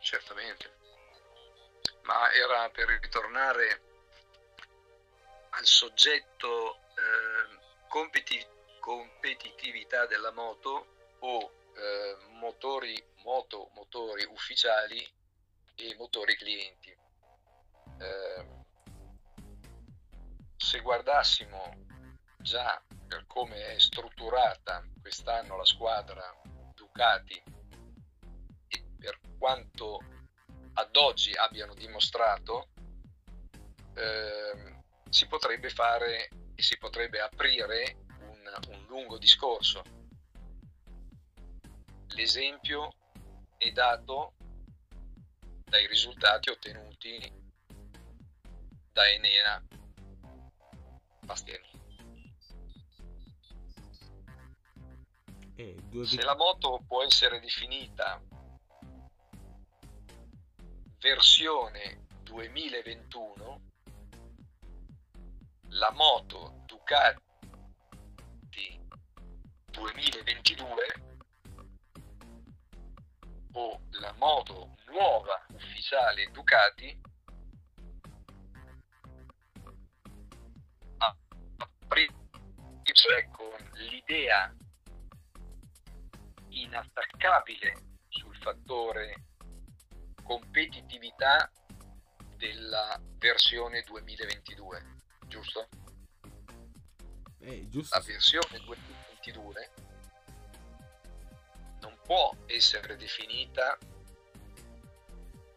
Certamente, 0.00 0.76
ma 2.02 2.30
era 2.32 2.68
per 2.70 2.88
ritornare 3.00 3.82
al 5.50 5.64
soggetto 5.64 6.76
eh, 6.76 7.86
competi- 7.88 8.46
competitività 8.78 10.06
della 10.06 10.30
moto 10.32 11.16
o 11.20 11.52
eh, 11.74 12.16
motori, 12.34 13.02
moto, 13.24 13.70
motori 13.74 14.24
ufficiali 14.24 15.04
e 15.74 15.94
motori 15.96 16.36
clienti. 16.36 16.96
Eh, 18.00 18.46
se 20.56 20.80
guardassimo 20.80 21.86
già 22.36 22.80
per 23.06 23.26
come 23.26 23.74
è 23.74 23.78
strutturata 23.78 24.84
quest'anno 25.00 25.56
la 25.56 25.64
squadra 25.64 26.22
Ducati 26.98 27.40
e 28.66 28.84
per 28.98 29.20
quanto 29.38 30.00
ad 30.72 30.96
oggi 30.96 31.32
abbiano 31.32 31.72
dimostrato, 31.74 32.70
eh, 33.94 34.82
si 35.08 35.28
potrebbe 35.28 35.70
fare 35.70 36.28
e 36.56 36.60
si 36.60 36.76
potrebbe 36.76 37.20
aprire 37.20 38.04
un, 38.18 38.52
un 38.70 38.86
lungo 38.88 39.16
discorso. 39.16 39.84
L'esempio 42.16 42.92
è 43.56 43.70
dato 43.70 44.34
dai 45.66 45.86
risultati 45.86 46.50
ottenuti 46.50 47.32
da 48.90 49.08
Enea 49.08 49.62
Bastiani. 55.58 56.06
Se 56.06 56.22
la 56.22 56.36
moto 56.36 56.82
può 56.86 57.02
essere 57.02 57.40
definita 57.40 58.22
versione 61.00 62.06
2021, 62.22 63.60
la 65.70 65.90
moto 65.92 66.62
Ducati 66.66 67.26
2022 69.70 70.86
o 73.52 73.80
la 73.90 74.12
moto 74.12 74.76
nuova 74.86 75.44
ufficiale 75.52 76.30
Ducati 76.30 77.06
cioè 82.98 83.28
con 83.30 83.54
l'idea 83.74 84.52
inattaccabile 86.62 87.74
sul 88.08 88.36
fattore 88.36 89.24
competitività 90.22 91.50
della 92.36 93.00
versione 93.18 93.82
2022, 93.82 94.96
giusto? 95.26 95.68
Eh, 97.40 97.68
giusto. 97.68 97.96
La 97.96 98.04
versione 98.04 98.58
2022 98.64 99.70
non 101.80 101.96
può 102.02 102.34
essere 102.46 102.96
definita 102.96 103.78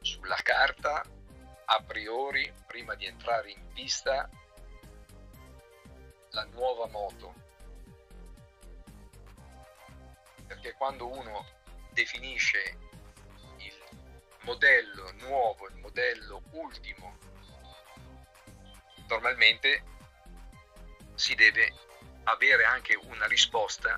sulla 0.02 0.40
carta 0.42 1.04
a 1.66 1.84
priori 1.84 2.52
prima 2.66 2.96
di 2.96 3.06
entrare 3.06 3.52
in 3.52 3.68
pista 3.74 4.30
la 6.32 6.44
nuova 6.46 6.88
moto. 6.88 7.41
Perché 10.52 10.74
quando 10.74 11.08
uno 11.08 11.48
definisce 11.92 12.78
il 13.60 13.74
modello 14.42 15.10
nuovo, 15.14 15.66
il 15.70 15.78
modello 15.78 16.44
ultimo, 16.52 17.18
normalmente 19.08 19.82
si 21.16 21.36
deve 21.36 21.74
avere 22.24 22.66
anche 22.66 22.96
una 22.96 23.28
risposta 23.28 23.98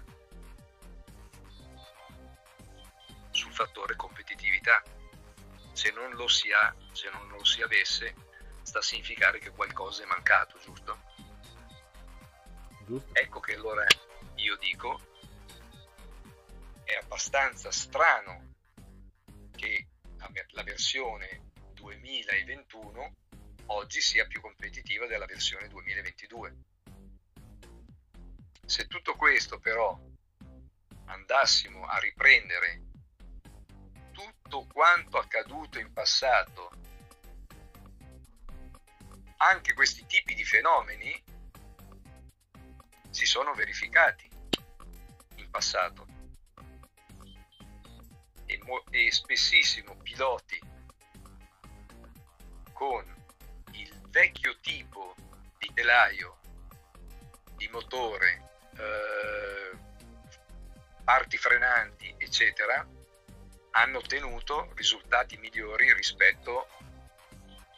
sul 3.32 3.52
fattore 3.52 3.96
competitività. 3.96 4.84
Se 5.72 5.90
non 5.90 6.12
lo 6.12 6.28
si 6.28 6.52
ha, 6.52 6.72
se 6.92 7.10
non 7.10 7.30
lo 7.30 7.44
si 7.44 7.64
avesse, 7.64 8.14
sta 8.62 8.78
a 8.78 8.84
significare 8.84 9.40
che 9.40 9.50
qualcosa 9.50 10.04
è 10.04 10.06
mancato, 10.06 10.60
giusto? 10.60 11.02
Giusto. 12.86 13.10
Ecco 13.14 13.40
che 13.40 13.56
allora 13.56 13.88
io 14.36 14.56
dico, 14.58 15.13
è 16.84 16.96
abbastanza 16.96 17.72
strano 17.72 18.52
che 19.56 19.88
la 20.52 20.64
versione 20.64 21.52
2021 21.74 23.16
oggi 23.68 24.02
sia 24.02 24.26
più 24.26 24.42
competitiva 24.42 25.06
della 25.08 25.26
versione 25.26 25.68
2022. 25.68 26.56
Se 28.66 28.88
tutto 28.88 29.16
questo 29.16 29.60
però 29.60 30.00
andassimo 31.06 31.86
a 31.86 31.98
riprendere 32.00 32.82
tutto 34.12 34.66
quanto 34.68 35.18
accaduto 35.18 35.80
in 35.80 35.92
passato, 35.92 36.72
anche 39.38 39.74
questi 39.74 40.06
tipi 40.06 40.34
di 40.34 40.46
fenomeni 40.46 41.24
si 43.10 43.26
sono 43.26 43.54
verificati 43.54 44.30
in 45.36 45.50
passato 45.50 46.13
e, 48.64 48.66
mo- 48.66 48.84
spessissimo 49.10 49.96
piloti 49.98 50.60
con 52.72 53.04
il 53.72 54.02
vecchio 54.10 54.58
tipo 54.60 55.16
di 55.58 55.72
telaio, 55.74 56.40
di 57.56 57.68
motore, 57.70 58.60
eh, 58.76 59.78
parti 61.04 61.38
frenanti, 61.38 62.14
eccetera, 62.18 62.86
hanno 63.72 63.98
ottenuto 63.98 64.72
risultati 64.76 65.38
migliori 65.38 65.94
rispetto 65.94 66.68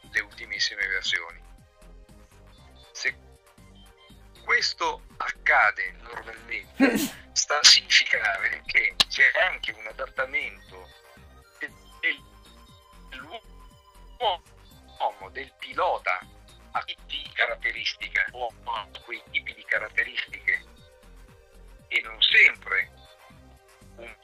alle 0.02 0.20
ultimissime 0.22 0.88
versioni. 0.88 1.44
Se 2.92 3.25
questo 4.46 5.02
accade 5.18 5.96
normalmente 6.02 6.98
sta 7.34 7.58
a 7.60 7.64
significare 7.64 8.62
che 8.66 8.96
c'è 9.10 9.32
anche 9.52 9.72
un 9.72 9.88
adattamento 9.88 10.88
dell'uomo, 13.10 13.50
del 15.32 15.52
pilota 15.60 16.20
a 16.72 16.84
tipi 16.84 17.24
di 17.24 17.32
caratteristiche 17.34 18.28
o 18.32 18.54
a 18.66 18.88
quei 19.04 19.22
tipi 19.32 19.54
di 19.56 19.66
caratteristiche. 19.66 20.64
E 21.88 22.02
non 22.02 22.22
sempre 22.22 22.92
un 23.98 24.16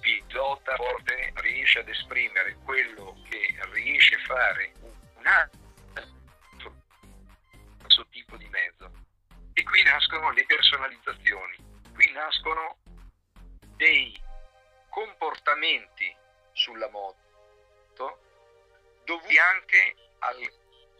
pilota 0.00 0.76
forte 0.76 1.32
riesce 1.36 1.80
ad 1.80 1.88
esprimere 1.88 2.56
quello 2.64 3.16
che 3.28 3.58
riesce 3.72 4.14
a 4.14 4.20
fare 4.20 4.72
un 4.80 5.26
altro 5.26 6.76
tipo 8.10 8.36
di 8.36 8.48
mezzo 8.48 8.97
e 9.58 9.64
qui 9.64 9.82
nascono 9.82 10.30
le 10.30 10.44
personalizzazioni, 10.46 11.56
qui 11.92 12.08
nascono 12.12 12.76
dei 13.74 14.16
comportamenti 14.88 16.14
sulla 16.52 16.88
moto 16.88 17.26
dovuti 19.08 19.36
anche 19.38 19.96
al, 20.18 20.52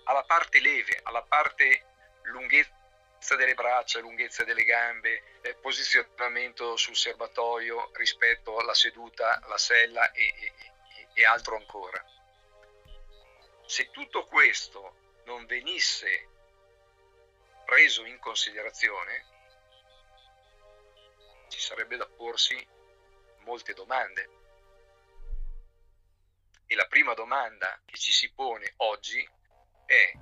alla 0.05 0.25
parte 0.25 0.61
leve, 0.61 0.99
alla 1.05 1.23
parte 1.23 1.85
lunghezza 2.23 3.37
delle 3.37 3.55
braccia, 3.55 4.01
lunghezza 4.01 4.43
delle 4.43 4.65
gambe, 4.65 5.39
eh, 5.43 5.55
posizionamento 5.55 6.77
sul 6.77 6.97
serbatoio 6.97 7.91
rispetto 7.93 8.59
alla 8.59 8.75
seduta, 8.75 9.41
la 9.47 9.59
sella 9.59 10.11
e, 10.13 10.35
e, 10.37 10.53
e 11.13 11.25
altro 11.25 11.57
ancora. 11.57 12.03
Se 13.67 13.91
tutto 13.91 14.25
questo 14.25 15.21
non 15.27 15.45
venisse 15.45 16.29
preso 17.69 18.07
in 18.07 18.19
considerazione, 18.19 19.27
ci 21.49 21.61
sarebbe 21.61 21.99
da 21.99 22.07
porsi 22.07 22.57
molte 23.41 23.75
domande. 23.75 24.31
E 26.65 26.75
la 26.75 26.87
prima 26.87 27.13
domanda 27.13 27.79
che 27.85 27.99
ci 27.99 28.11
si 28.11 28.33
pone 28.33 28.73
oggi 28.77 29.23
è 29.85 30.13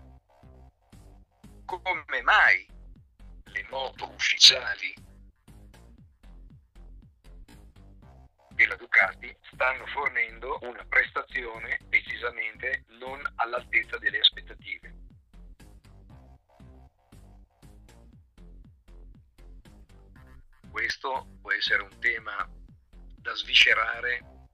come 1.65 2.23
mai 2.23 2.67
le 3.45 3.67
moto 3.71 4.09
ufficiali 4.11 4.93
della 8.51 8.75
Ducati 8.75 9.37
stanno 9.53 9.87
fornendo 9.87 10.59
una 10.63 10.85
prestazione 10.87 11.79
decisamente 11.85 12.87
non 12.99 13.23
all'altezza 13.37 13.99
delle 13.99 14.19
aspettative. 14.19 14.96
Questo 20.77 21.39
può 21.41 21.53
essere 21.53 21.83
un 21.83 21.99
tema 22.01 22.47
da 23.17 23.35
sviscerare 23.35 24.49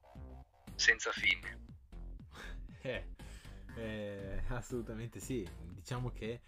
senza 0.76 1.10
fine. 1.10 1.60
Eh, 2.84 3.06
eh, 3.76 4.42
assolutamente 4.48 5.20
sì, 5.20 5.48
diciamo 5.70 6.10
che 6.10 6.40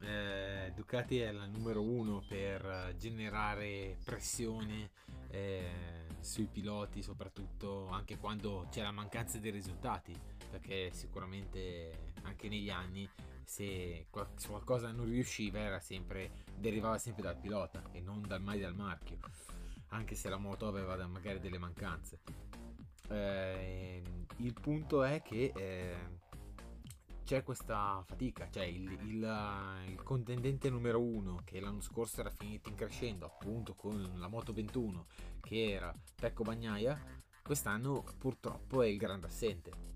eh, 0.00 0.72
Ducati 0.74 1.20
è 1.20 1.30
la 1.30 1.46
numero 1.46 1.82
uno 1.82 2.24
per 2.28 2.96
generare 2.96 3.96
pressione 4.04 4.90
eh, 5.30 6.06
sui 6.18 6.46
piloti, 6.46 7.00
soprattutto 7.00 7.86
anche 7.90 8.18
quando 8.18 8.66
c'è 8.72 8.82
la 8.82 8.90
mancanza 8.90 9.38
dei 9.38 9.52
risultati, 9.52 10.12
perché 10.50 10.90
sicuramente 10.92 12.12
anche 12.22 12.48
negli 12.48 12.70
anni 12.70 13.08
se 13.44 14.06
qualcosa 14.10 14.90
non 14.92 15.06
riusciva 15.06 15.58
era 15.58 15.80
sempre, 15.80 16.44
derivava 16.56 16.98
sempre 16.98 17.22
dal 17.22 17.38
pilota 17.38 17.82
e 17.92 18.00
non 18.00 18.22
dal 18.26 18.42
mai 18.42 18.60
dal 18.60 18.74
marchio, 18.74 19.18
anche 19.88 20.14
se 20.14 20.28
la 20.28 20.38
moto 20.38 20.66
aveva 20.66 21.06
magari 21.06 21.40
delle 21.40 21.58
mancanze. 21.58 22.20
Eh, 23.08 24.02
il 24.36 24.52
punto 24.54 25.02
è 25.02 25.22
che 25.22 25.52
eh, 25.54 25.96
c'è 27.24 27.42
questa 27.42 28.02
fatica, 28.06 28.48
cioè 28.50 28.64
il, 28.64 28.90
il, 29.04 29.84
il, 29.88 30.02
contendente 30.02 30.70
numero 30.70 31.00
uno 31.00 31.40
che 31.44 31.60
l'anno 31.60 31.80
scorso 31.80 32.20
era 32.20 32.30
finito 32.30 32.68
in 32.68 32.74
crescendo 32.74 33.26
appunto 33.26 33.74
con 33.74 34.14
la 34.16 34.28
Moto 34.28 34.52
21 34.52 35.06
che 35.40 35.72
era 35.72 35.94
Pecco 36.14 36.42
Bagnaia, 36.42 36.98
quest'anno 37.42 38.04
purtroppo 38.18 38.82
è 38.82 38.86
il 38.86 38.96
grande 38.96 39.26
assente 39.26 39.91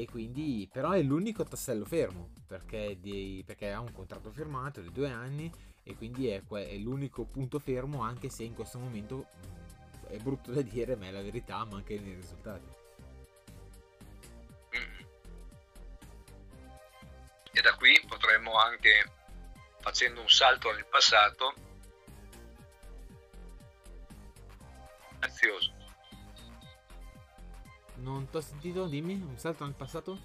e 0.00 0.04
quindi 0.04 0.68
però 0.70 0.90
è 0.90 1.00
l'unico 1.00 1.42
tassello 1.42 1.86
fermo 1.86 2.34
perché, 2.46 2.98
di, 3.00 3.42
perché 3.46 3.72
ha 3.72 3.80
un 3.80 3.92
contratto 3.92 4.30
firmato 4.30 4.82
di 4.82 4.92
due 4.92 5.10
anni 5.10 5.50
e 5.82 5.94
quindi 5.96 6.28
è, 6.28 6.42
è, 6.46 6.76
l'unico 6.76 7.24
punto 7.24 7.58
fermo 7.58 8.02
anche 8.02 8.28
se 8.28 8.42
in 8.42 8.52
questo 8.52 8.78
momento 8.78 9.16
mh, 9.16 10.06
è 10.08 10.16
brutto 10.18 10.52
da 10.52 10.60
dire 10.60 10.96
ma 10.96 11.06
è 11.06 11.10
la 11.10 11.22
verità 11.22 11.64
manca 11.64 11.94
nei 11.94 12.14
risultati. 12.14 12.68
E 17.52 17.60
da 17.62 17.74
qui 17.76 17.98
potremmo 18.06 18.54
anche 18.58 19.10
facendo 19.80 20.20
un 20.20 20.28
salto 20.28 20.70
nel 20.72 20.84
passato 20.84 21.54
ansioso 25.20 25.75
non 28.06 28.30
ti 28.30 28.36
ho 28.36 28.40
sentito, 28.40 28.86
dimmi, 28.86 29.14
un 29.14 29.36
salto 29.36 29.64
nel 29.64 29.74
passato? 29.74 30.16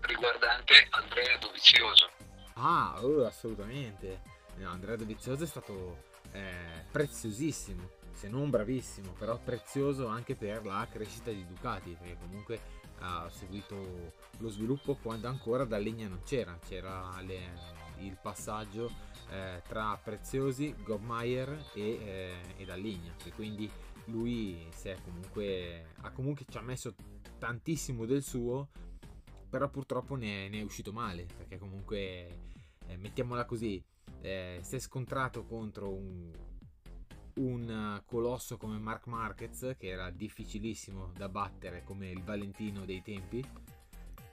Riguardante 0.00 0.86
Andrea 0.90 1.36
Dovizioso. 1.38 2.08
Ah, 2.54 2.98
oh, 3.02 3.26
assolutamente. 3.26 4.22
No, 4.56 4.70
Andrea 4.70 4.96
Dovizioso 4.96 5.44
è 5.44 5.46
stato 5.46 6.04
eh, 6.32 6.86
preziosissimo, 6.90 7.90
se 8.12 8.28
non 8.28 8.48
bravissimo, 8.48 9.12
però 9.12 9.38
prezioso 9.38 10.06
anche 10.06 10.34
per 10.34 10.64
la 10.64 10.86
crescita 10.90 11.30
di 11.30 11.46
Ducati, 11.46 11.94
perché 12.00 12.16
comunque 12.18 12.60
ha 13.00 13.28
seguito 13.30 14.14
lo 14.38 14.48
sviluppo 14.48 14.94
quando 14.94 15.28
ancora 15.28 15.64
da 15.64 15.76
legna 15.76 16.08
non 16.08 16.22
c'era, 16.24 16.58
c'era 16.66 17.20
le, 17.20 17.52
il 17.98 18.16
passaggio 18.20 18.90
eh, 19.28 19.60
tra 19.68 20.00
Preziosi, 20.02 20.74
Gobmeier 20.82 21.66
e, 21.74 21.82
eh, 21.82 22.34
e 22.56 22.64
Dalligna, 22.64 23.14
e 23.22 23.32
quindi 23.32 23.70
lui 24.06 24.68
comunque, 25.04 25.92
ha 26.00 26.10
comunque 26.10 26.44
ci 26.48 26.58
ha 26.58 26.62
messo 26.62 26.94
tantissimo 27.38 28.04
del 28.04 28.22
suo, 28.22 28.68
però 29.48 29.68
purtroppo 29.68 30.16
ne, 30.16 30.48
ne 30.48 30.60
è 30.60 30.62
uscito 30.62 30.92
male, 30.92 31.26
perché 31.36 31.58
comunque, 31.58 32.38
eh, 32.86 32.96
mettiamola 32.96 33.44
così, 33.44 33.82
eh, 34.20 34.58
si 34.62 34.76
è 34.76 34.78
scontrato 34.78 35.44
contro 35.44 35.92
un, 35.92 36.30
un 37.34 38.02
colosso 38.04 38.56
come 38.56 38.78
Mark 38.78 39.06
Marquez, 39.06 39.74
che 39.78 39.88
era 39.88 40.10
difficilissimo 40.10 41.12
da 41.16 41.28
battere 41.28 41.82
come 41.84 42.10
il 42.10 42.22
Valentino 42.22 42.84
dei 42.84 43.02
tempi, 43.02 43.44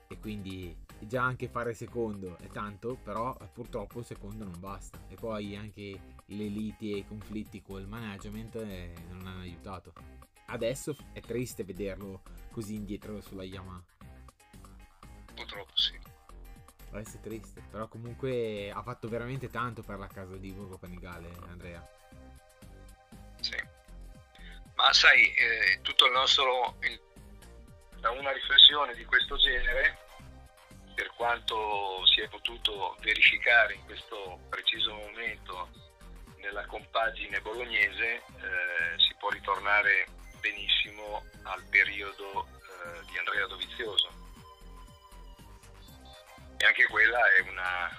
e 0.08 0.18
quindi 0.18 0.76
già 1.00 1.22
anche 1.22 1.48
fare 1.48 1.74
secondo 1.74 2.38
è 2.38 2.48
tanto, 2.48 2.96
però 2.96 3.36
purtroppo 3.52 4.02
secondo 4.02 4.44
non 4.44 4.58
basta. 4.58 4.98
E 5.08 5.14
poi 5.14 5.56
anche 5.56 5.98
le 6.26 6.44
liti 6.46 6.92
e 6.92 6.98
i 6.98 7.06
conflitti 7.06 7.62
col 7.62 7.86
management 7.86 8.56
eh, 8.56 8.94
non 9.08 9.26
hanno 9.26 9.40
aiutato. 9.40 9.92
Adesso 10.46 10.96
è 11.12 11.20
triste 11.20 11.64
vederlo 11.64 12.22
così 12.50 12.74
indietro 12.74 13.20
sulla 13.20 13.44
Yamaha. 13.44 13.82
Purtroppo 15.34 15.76
sì. 15.76 15.98
Adesso 16.90 17.16
è 17.16 17.20
triste, 17.20 17.62
però 17.70 17.88
comunque 17.88 18.70
ha 18.70 18.82
fatto 18.82 19.08
veramente 19.08 19.48
tanto 19.48 19.82
per 19.82 19.98
la 19.98 20.06
casa 20.06 20.36
di 20.36 20.52
Borgo 20.52 20.78
Panigale, 20.78 21.28
Andrea. 21.48 21.84
Sì. 23.40 23.56
Ma 24.76 24.92
sai, 24.92 25.32
eh, 25.34 25.80
tutto 25.82 26.06
il 26.06 26.12
nostro... 26.12 26.76
Da 28.00 28.10
una 28.10 28.32
riflessione 28.32 28.94
di 28.94 29.04
questo 29.06 29.36
genere 29.36 30.03
per 30.94 31.12
quanto 31.16 32.06
si 32.06 32.20
è 32.20 32.28
potuto 32.28 32.96
verificare 33.00 33.74
in 33.74 33.84
questo 33.84 34.38
preciso 34.48 34.94
momento 34.94 35.68
nella 36.36 36.64
compagine 36.66 37.40
bolognese, 37.40 38.14
eh, 38.14 38.98
si 38.98 39.14
può 39.18 39.30
ritornare 39.30 40.06
benissimo 40.40 41.24
al 41.44 41.64
periodo 41.70 42.46
eh, 42.46 43.04
di 43.06 43.18
Andrea 43.18 43.46
Dovizioso. 43.46 44.08
E 46.56 46.66
anche 46.66 46.86
quella 46.86 47.18
è 47.34 47.40
una, 47.48 47.90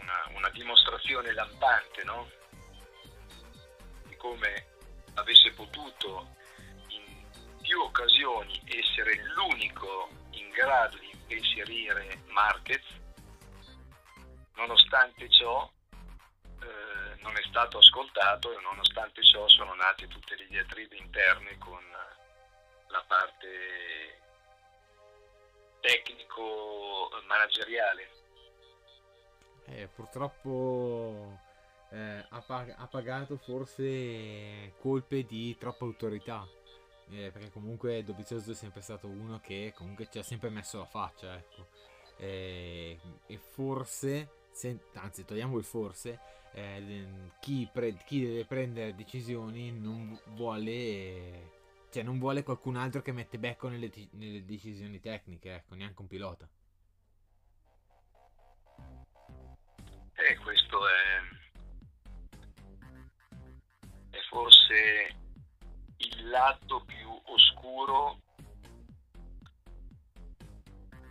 una, 0.00 0.30
una 0.34 0.48
dimostrazione 0.50 1.32
lampante 1.32 2.04
no? 2.04 2.30
di 4.06 4.16
come 4.16 4.66
avesse 5.14 5.50
potuto 5.52 6.36
in 6.88 7.24
più 7.62 7.80
occasioni 7.80 8.60
essere 8.66 9.14
l'unico 9.34 10.10
in 10.32 10.50
grado 10.50 10.98
di 10.98 11.03
inserire 11.28 12.22
Marquez, 12.28 12.82
nonostante 14.54 15.28
ciò 15.30 15.70
eh, 16.60 17.16
non 17.22 17.36
è 17.36 17.42
stato 17.48 17.78
ascoltato 17.78 18.52
e 18.52 18.60
nonostante 18.62 19.24
ciò 19.24 19.48
sono 19.48 19.74
nate 19.74 20.06
tutte 20.08 20.36
le 20.36 20.46
diatribe 20.46 20.96
interne 20.96 21.56
con 21.58 21.82
la 22.88 23.04
parte 23.06 24.20
tecnico-manageriale. 25.80 28.10
Eh, 29.66 29.88
purtroppo 29.88 31.40
eh, 31.90 32.26
ha, 32.28 32.40
pag- 32.40 32.74
ha 32.76 32.86
pagato 32.86 33.38
forse 33.38 34.74
colpe 34.78 35.24
di 35.24 35.56
troppa 35.58 35.84
autorità 35.84 36.46
eh, 37.10 37.30
perché 37.30 37.50
comunque 37.50 38.02
Dovizioso 38.02 38.52
è 38.52 38.54
sempre 38.54 38.80
stato 38.80 39.06
uno 39.06 39.40
che 39.40 39.72
comunque 39.74 40.08
ci 40.10 40.18
ha 40.18 40.22
sempre 40.22 40.48
messo 40.48 40.78
la 40.78 40.86
faccia, 40.86 41.34
ecco. 41.34 41.68
Eh, 42.16 42.98
e 43.26 43.38
forse, 43.38 44.46
se, 44.50 44.78
anzi 44.94 45.24
togliamo 45.24 45.58
il 45.58 45.64
forse, 45.64 46.18
eh, 46.52 47.32
chi, 47.40 47.68
pre, 47.70 47.96
chi, 48.04 48.24
deve 48.24 48.44
prendere 48.44 48.94
decisioni 48.94 49.72
non 49.72 50.18
vuole, 50.34 51.50
cioè 51.90 52.02
non 52.02 52.18
vuole 52.18 52.42
qualcun 52.42 52.76
altro 52.76 53.02
che 53.02 53.12
mette 53.12 53.38
becco 53.38 53.68
nelle, 53.68 53.90
nelle 54.12 54.44
decisioni 54.44 55.00
tecniche, 55.00 55.54
ecco, 55.54 55.74
neanche 55.74 56.00
un 56.00 56.06
pilota. 56.06 56.48
E 60.16 60.36
questo 60.36 60.88
è, 60.88 61.20
è 64.10 64.18
forse 64.30 65.22
il 66.24 66.30
lato 66.30 66.82
più 66.86 67.08
oscuro, 67.26 68.18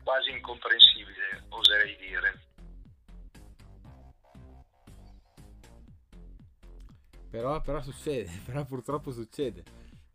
quasi 0.04 0.32
incomprensibile, 0.32 1.46
oserei 1.50 1.96
dire. 1.98 2.42
Però, 7.30 7.62
però 7.62 7.82
succede, 7.82 8.32
però 8.46 8.66
purtroppo 8.66 9.12
succede 9.12 9.64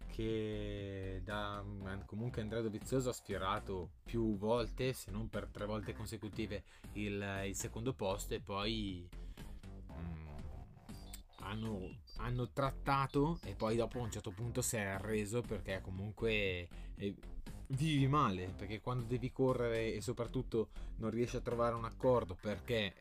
che 0.08 1.20
da, 1.24 1.64
comunque 2.04 2.42
Andrea 2.42 2.60
Dovizioso 2.60 3.10
ha 3.10 3.12
sfiorato 3.12 3.90
più 4.04 4.36
volte, 4.36 4.92
se 4.92 5.12
non 5.12 5.28
per 5.28 5.46
tre 5.46 5.64
volte 5.64 5.94
consecutive, 5.94 6.64
il, 6.94 7.44
il 7.46 7.54
secondo 7.54 7.92
posto 7.92 8.34
e 8.34 8.40
poi 8.40 9.08
hanno, 11.40 12.00
hanno, 12.28 12.50
trattato 12.50 13.38
e 13.44 13.54
poi 13.54 13.76
dopo 13.76 13.98
a 13.98 14.02
un 14.02 14.10
certo 14.10 14.30
punto 14.30 14.62
si 14.62 14.76
è 14.76 14.82
arreso 14.82 15.40
perché 15.40 15.80
comunque 15.82 16.68
eh, 16.94 17.14
vivi 17.68 18.06
male 18.06 18.52
perché 18.56 18.80
quando 18.80 19.04
devi 19.04 19.30
correre 19.30 19.94
e 19.94 20.00
soprattutto 20.00 20.68
non 20.96 21.10
riesci 21.10 21.36
a 21.36 21.40
trovare 21.40 21.74
un 21.74 21.84
accordo 21.84 22.36
perché 22.40 22.94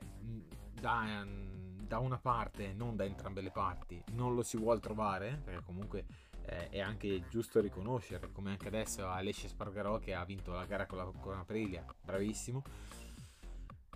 da, 0.73 1.25
da 1.25 1.99
una 1.99 2.17
parte 2.17 2.73
non 2.73 2.95
da 2.95 3.05
entrambe 3.05 3.41
le 3.41 3.51
parti 3.51 4.03
non 4.11 4.35
lo 4.35 4.43
si 4.43 4.57
vuole 4.57 4.79
trovare 4.79 5.39
perché 5.43 5.63
comunque 5.63 6.05
eh, 6.45 6.69
è 6.69 6.79
anche 6.79 7.27
giusto 7.29 7.61
riconoscere 7.61 8.31
come 8.31 8.51
anche 8.51 8.67
adesso 8.67 9.07
Alessia 9.07 9.47
Spargarò 9.49 9.99
che 9.99 10.13
ha 10.13 10.25
vinto 10.25 10.51
la 10.51 10.65
gara 10.65 10.85
con 10.85 10.97
la, 10.97 11.05
con 11.05 11.37
Aprilia 11.37 11.85
bravissimo 12.03 12.63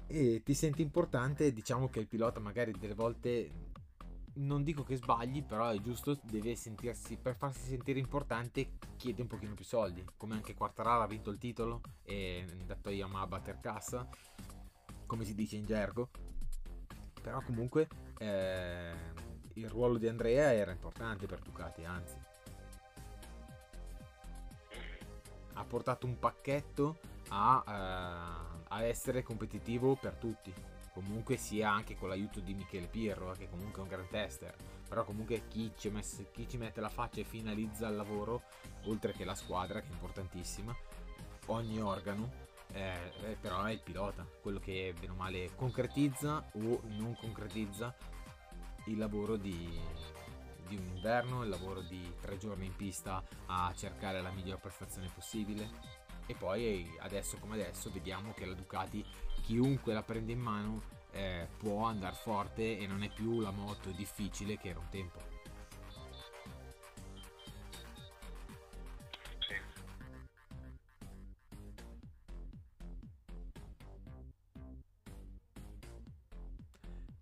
e 0.07 0.41
ti 0.43 0.53
senti 0.53 0.81
importante 0.81 1.53
diciamo 1.53 1.89
che 1.89 1.99
il 1.99 2.07
pilota 2.07 2.39
magari 2.39 2.73
delle 2.77 2.95
volte 2.95 3.70
non 4.35 4.63
dico 4.63 4.83
che 4.83 4.95
sbagli, 4.95 5.43
però 5.43 5.69
è 5.69 5.79
giusto, 5.79 6.19
deve 6.23 6.55
sentirsi, 6.55 7.17
per 7.17 7.35
farsi 7.35 7.67
sentire 7.67 7.99
importante, 7.99 8.77
chiede 8.97 9.21
un 9.21 9.27
pochino 9.27 9.53
più 9.53 9.65
soldi. 9.65 10.05
Come 10.17 10.35
anche 10.35 10.53
Quartararo 10.53 11.01
ha 11.01 11.07
vinto 11.07 11.29
il 11.29 11.37
titolo 11.37 11.81
e 12.03 12.45
è 12.47 12.51
andato 12.51 12.89
a 12.89 12.91
Yamaha 12.91 13.27
batter 13.27 13.59
cassa, 13.59 14.07
come 15.05 15.25
si 15.25 15.35
dice 15.35 15.57
in 15.57 15.65
gergo. 15.65 16.09
Però 17.21 17.41
comunque 17.41 17.87
eh, 18.17 18.93
il 19.53 19.69
ruolo 19.69 19.97
di 19.97 20.07
Andrea 20.07 20.53
era 20.53 20.71
importante 20.71 21.25
per 21.27 21.39
Ducati, 21.39 21.83
anzi. 21.83 22.17
Ha 25.53 25.63
portato 25.65 26.07
un 26.07 26.17
pacchetto 26.17 26.99
a, 27.29 27.63
uh, 27.65 28.63
a 28.67 28.83
essere 28.83 29.21
competitivo 29.21 29.95
per 29.95 30.15
tutti 30.15 30.53
comunque 31.03 31.37
sia 31.37 31.71
anche 31.71 31.95
con 31.95 32.09
l'aiuto 32.09 32.39
di 32.39 32.53
Michele 32.53 32.87
Pirro, 32.87 33.31
che 33.31 33.49
comunque 33.49 33.79
è 33.79 33.83
un 33.83 33.89
gran 33.89 34.07
tester, 34.07 34.55
però 34.87 35.03
comunque 35.03 35.47
chi 35.47 35.71
ci, 35.77 35.89
messe, 35.89 36.31
chi 36.31 36.47
ci 36.47 36.57
mette 36.57 36.81
la 36.81 36.89
faccia 36.89 37.21
e 37.21 37.23
finalizza 37.23 37.87
il 37.87 37.95
lavoro, 37.95 38.43
oltre 38.85 39.13
che 39.13 39.25
la 39.25 39.35
squadra, 39.35 39.79
che 39.81 39.87
è 39.87 39.91
importantissima, 39.91 40.75
ogni 41.47 41.81
organo, 41.81 42.49
eh, 42.73 43.13
eh, 43.23 43.37
però 43.39 43.63
è 43.63 43.71
il 43.71 43.81
pilota, 43.81 44.25
quello 44.41 44.59
che 44.59 44.93
bene 44.97 45.11
o 45.11 45.15
male 45.15 45.51
concretizza 45.55 46.49
o 46.53 46.81
non 46.97 47.15
concretizza 47.19 47.93
il 48.85 48.97
lavoro 48.97 49.35
di, 49.35 49.79
di 50.67 50.75
un 50.75 50.83
inverno, 50.95 51.43
il 51.43 51.49
lavoro 51.49 51.81
di 51.81 52.13
tre 52.21 52.37
giorni 52.37 52.65
in 52.65 52.75
pista 52.75 53.23
a 53.47 53.73
cercare 53.75 54.21
la 54.21 54.31
miglior 54.31 54.59
prestazione 54.59 55.09
possibile. 55.13 55.99
E 56.27 56.35
poi 56.35 56.89
adesso 56.99 57.37
come 57.39 57.55
adesso 57.55 57.91
vediamo 57.91 58.33
che 58.33 58.45
la 58.45 58.53
Ducati 58.53 59.05
chiunque 59.41 59.93
la 59.93 60.03
prende 60.03 60.31
in 60.31 60.39
mano 60.39 60.81
eh, 61.11 61.47
può 61.57 61.83
andare 61.85 62.15
forte 62.15 62.77
e 62.77 62.87
non 62.87 63.03
è 63.03 63.09
più 63.09 63.41
la 63.41 63.51
moto 63.51 63.89
difficile 63.89 64.57
che 64.57 64.69
era 64.69 64.79
un 64.79 64.89
tempo. 64.89 65.19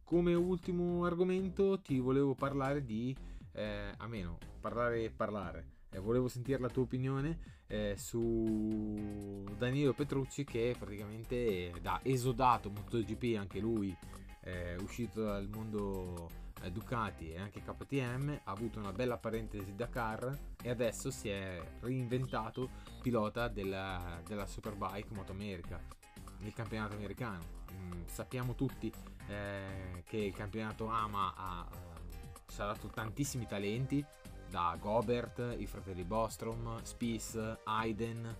Come 0.03 0.33
ultimo 0.33 1.05
argomento 1.05 1.79
ti 1.81 1.99
volevo 1.99 2.33
parlare 2.33 2.83
di, 2.83 3.15
eh, 3.51 3.93
a 3.95 4.07
meno, 4.07 4.39
parlare 4.59 5.03
e 5.03 5.11
parlare, 5.11 5.78
eh, 5.91 5.99
volevo 5.99 6.27
sentire 6.27 6.59
la 6.59 6.69
tua 6.69 6.83
opinione 6.83 7.57
eh, 7.67 7.95
su 7.97 9.43
Danilo 9.57 9.93
Petrucci 9.93 10.43
che 10.43 10.75
praticamente 10.77 11.71
da 11.81 11.99
esodato 12.03 12.69
MotoGP 12.69 13.37
anche 13.37 13.59
lui 13.59 13.95
eh, 14.41 14.75
uscito 14.81 15.23
dal 15.23 15.47
mondo 15.47 16.29
eh, 16.61 16.71
Ducati 16.71 17.31
e 17.31 17.39
anche 17.39 17.61
KTM 17.61 18.41
ha 18.43 18.51
avuto 18.51 18.79
una 18.79 18.91
bella 18.91 19.17
parentesi 19.17 19.75
Dakar 19.75 20.37
e 20.61 20.69
adesso 20.69 21.11
si 21.11 21.29
è 21.29 21.61
reinventato 21.81 22.69
pilota 23.01 23.47
della, 23.47 24.21
della 24.25 24.45
Superbike 24.45 25.13
Moto 25.13 25.31
America 25.31 25.97
il 26.41 26.53
campionato 26.53 26.95
americano. 26.95 27.57
Mm, 27.73 28.05
sappiamo 28.05 28.55
tutti 28.55 28.91
eh, 29.27 30.03
che 30.05 30.17
il 30.17 30.33
campionato 30.33 30.87
AMA 30.87 31.33
ha, 31.35 31.59
ha 31.59 32.65
dato 32.65 32.87
tantissimi 32.87 33.45
talenti 33.45 34.03
da 34.49 34.75
Gobert, 34.79 35.55
i 35.57 35.67
fratelli 35.67 36.03
Bostrom, 36.03 36.81
Spies, 36.83 37.39
Aiden. 37.63 38.35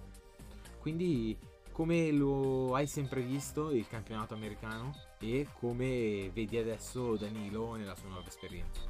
Quindi 0.80 1.38
come 1.72 2.12
lo 2.12 2.76
hai 2.76 2.88
sempre 2.88 3.22
visto 3.22 3.72
il 3.72 3.88
campionato 3.88 4.34
americano 4.34 4.94
e 5.20 5.48
come 5.60 6.30
vedi 6.32 6.58
adesso 6.58 7.16
Danilo 7.16 7.76
nella 7.76 7.96
sua 7.96 8.10
nuova 8.10 8.28
esperienza? 8.28 8.82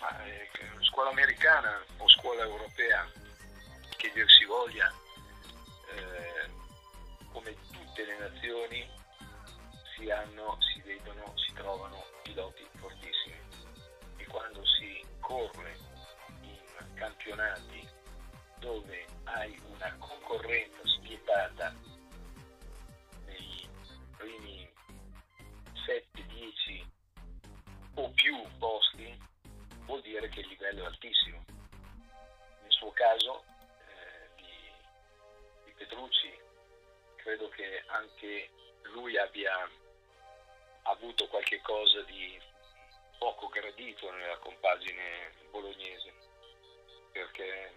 Ah, 0.00 0.24
eh, 0.24 0.48
scuola 0.82 1.10
americana 1.10 1.82
o 1.96 2.08
scuola 2.08 2.44
europea, 2.44 3.04
che 3.96 4.12
dir 4.14 4.30
si 4.30 4.44
voglia, 4.44 4.92
eh, 5.94 6.48
come 7.32 7.56
tutte 7.72 8.04
le 8.04 8.18
nazioni 8.18 8.88
si 9.96 10.08
hanno, 10.08 10.56
si 10.60 10.80
vedono, 10.82 11.32
si 11.36 11.52
trovano 11.54 12.04
piloti 12.22 12.64
fortissimi 12.76 13.17
quando 14.38 14.64
si 14.64 15.04
corre 15.18 15.76
in 16.42 16.94
campionati 16.94 17.88
dove 18.60 19.04
hai 19.24 19.60
una 19.66 19.92
concorrenza 19.98 20.78
spietata 20.84 21.74
nei 23.26 23.68
primi 24.16 24.70
7, 25.84 26.24
10 26.24 26.90
o 27.94 28.10
più 28.10 28.36
posti, 28.58 29.18
vuol 29.86 30.02
dire 30.02 30.28
che 30.28 30.38
il 30.38 30.46
livello 30.46 30.84
è 30.84 30.86
altissimo. 30.86 31.44
Nel 32.62 32.70
suo 32.70 32.92
caso 32.92 33.42
eh, 33.42 34.30
di, 34.36 35.64
di 35.64 35.72
Petrucci 35.72 36.32
credo 37.16 37.48
che 37.48 37.82
anche 37.88 38.50
lui 38.92 39.18
abbia 39.18 39.68
avuto 40.82 41.26
qualche 41.26 41.60
cosa 41.60 42.02
di 42.02 42.40
poco 43.18 43.48
gradito 43.48 44.10
nella 44.12 44.38
compagine 44.38 45.34
bolognese 45.50 46.14
perché 47.12 47.74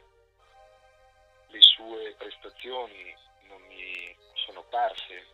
le 1.47 1.61
sue 1.61 2.15
prestazioni 2.17 3.15
non 3.47 3.61
mi 3.63 4.15
sono 4.45 4.63
parse 4.63 5.27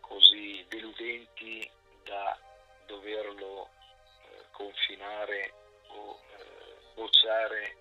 così 0.00 0.64
deludenti 0.68 1.70
da 2.02 2.38
doverlo 2.86 3.68
eh, 3.68 4.44
confinare 4.50 5.52
o 5.88 6.18
eh, 6.18 6.94
bocciare 6.94 7.76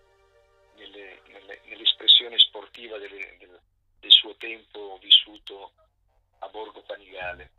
nelle, 0.76 1.22
nelle, 1.28 1.62
nell'espressione 1.66 2.38
sportiva 2.38 2.98
delle, 2.98 3.36
del, 3.40 3.60
del 4.00 4.12
suo 4.12 4.36
tempo 4.36 4.98
vissuto 5.02 5.72
a 6.40 6.48
Borgo 6.50 6.82
Panigale. 6.84 7.52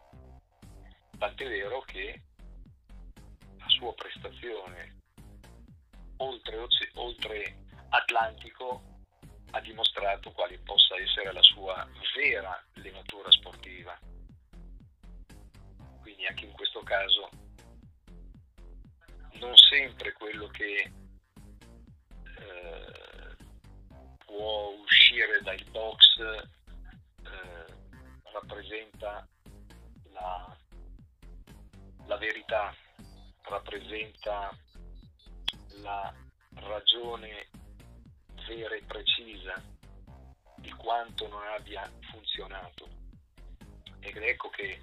Tant'è 1.19 1.49
vero 1.49 1.81
che 1.83 2.23
sua 3.71 3.95
prestazione 3.95 4.99
oltre, 6.19 6.67
oltre 6.95 7.57
Atlantico 7.89 8.83
ha 9.53 9.61
dimostrato 9.61 10.31
quale 10.33 10.59
possa 10.59 10.97
essere 10.97 11.33
la 11.33 11.43
sua 11.43 11.89
vera 12.15 12.63
levatura 12.75 13.31
sportiva. 13.31 13.99
Quindi 16.01 16.27
anche 16.27 16.45
in 16.45 16.53
questo 16.53 16.83
caso 16.83 17.29
non 19.41 19.57
sempre 19.57 20.13
quello 20.13 20.47
che 20.49 20.93
eh, 22.39 23.37
può 24.25 24.75
uscire 24.83 25.41
dai 25.43 25.63
box 25.71 26.19
eh, 26.19 27.67
rappresenta 28.33 29.27
la, 30.13 30.57
la 32.07 32.17
verità, 32.19 32.75
rappresenta 33.51 34.57
la 35.83 36.15
ragione 36.55 37.49
vera 38.47 38.75
e 38.77 38.83
precisa 38.85 39.61
di 40.57 40.71
quanto 40.73 41.27
non 41.29 41.43
abbia 41.57 41.91
funzionato. 42.11 42.89
Ed 43.99 44.17
ecco 44.17 44.49
che 44.51 44.81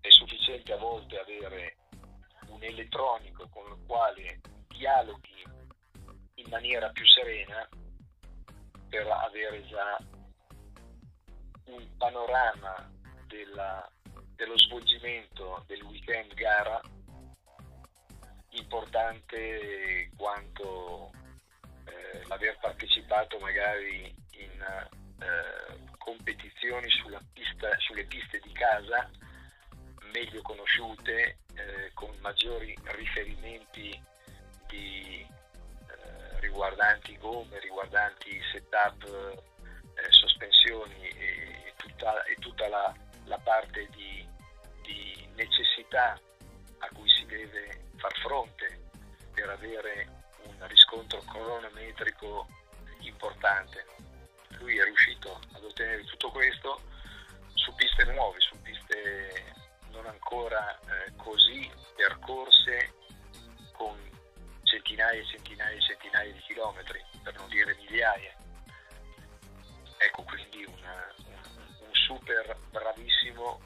è 0.00 0.10
sufficiente 0.10 0.72
a 0.72 0.78
volte 0.78 1.18
avere 1.18 1.76
un 2.48 2.62
elettronico 2.62 3.48
con 3.48 3.70
il 3.70 3.84
quale 3.86 4.40
dialoghi 4.68 5.44
in 6.34 6.48
maniera 6.48 6.90
più 6.90 7.06
serena 7.06 7.68
per 8.88 9.06
avere 9.06 9.64
già 9.66 9.98
un 11.66 11.96
panorama 11.96 12.90
della, 13.26 13.90
dello 14.36 14.58
svolgimento 14.58 15.64
del 15.66 15.82
weekend 15.82 16.34
gara 16.34 16.80
importante 18.50 20.10
quanto 20.16 21.10
eh, 21.86 22.22
l'aver 22.26 22.58
partecipato 22.60 23.38
magari 23.38 24.14
in 24.32 24.88
eh, 25.20 25.78
competizioni 25.98 26.88
pista, 27.32 27.68
sulle 27.78 28.04
piste 28.04 28.40
di 28.42 28.52
casa 28.52 29.10
meglio 30.14 30.42
conosciute, 30.42 31.38
eh, 31.54 31.90
con 31.92 32.16
maggiori 32.20 32.72
riferimenti 32.84 34.00
di, 34.68 35.26
eh, 35.26 36.40
riguardanti 36.40 37.16
gomme, 37.18 37.58
riguardanti 37.58 38.40
setup, 38.52 39.02
eh, 39.04 40.12
sospensioni 40.12 41.08
e 41.08 41.72
tutta, 41.76 42.22
e 42.24 42.36
tutta 42.38 42.68
la, 42.68 42.94
la, 43.24 43.38
parte 43.38 43.88
di 43.96 44.23
necessità 45.34 46.18
a 46.78 46.88
cui 46.92 47.08
si 47.08 47.24
deve 47.26 47.86
far 47.96 48.12
fronte 48.20 48.80
per 49.32 49.48
avere 49.48 50.08
un 50.44 50.66
riscontro 50.68 51.20
cronometrico 51.20 52.46
importante. 53.00 53.84
Lui 54.58 54.78
è 54.78 54.84
riuscito 54.84 55.40
ad 55.52 55.64
ottenere 55.64 56.04
tutto 56.04 56.30
questo 56.30 56.80
su 57.54 57.74
piste 57.74 58.04
nuove, 58.04 58.40
su 58.40 58.60
piste 58.62 59.52
non 59.90 60.06
ancora 60.06 60.78
eh, 60.78 61.12
così 61.16 61.70
percorse 61.96 62.92
con 63.72 63.96
centinaia 64.62 65.20
e 65.20 65.26
centinaia 65.26 65.76
e 65.76 65.80
centinaia 65.80 66.32
di 66.32 66.40
chilometri, 66.40 67.02
per 67.22 67.34
non 67.36 67.48
dire 67.48 67.74
migliaia. 67.76 68.34
Ecco 69.96 70.22
quindi 70.24 70.64
una, 70.64 71.14
un, 71.26 71.86
un 71.86 71.94
super 71.94 72.56
bravissimo 72.70 73.60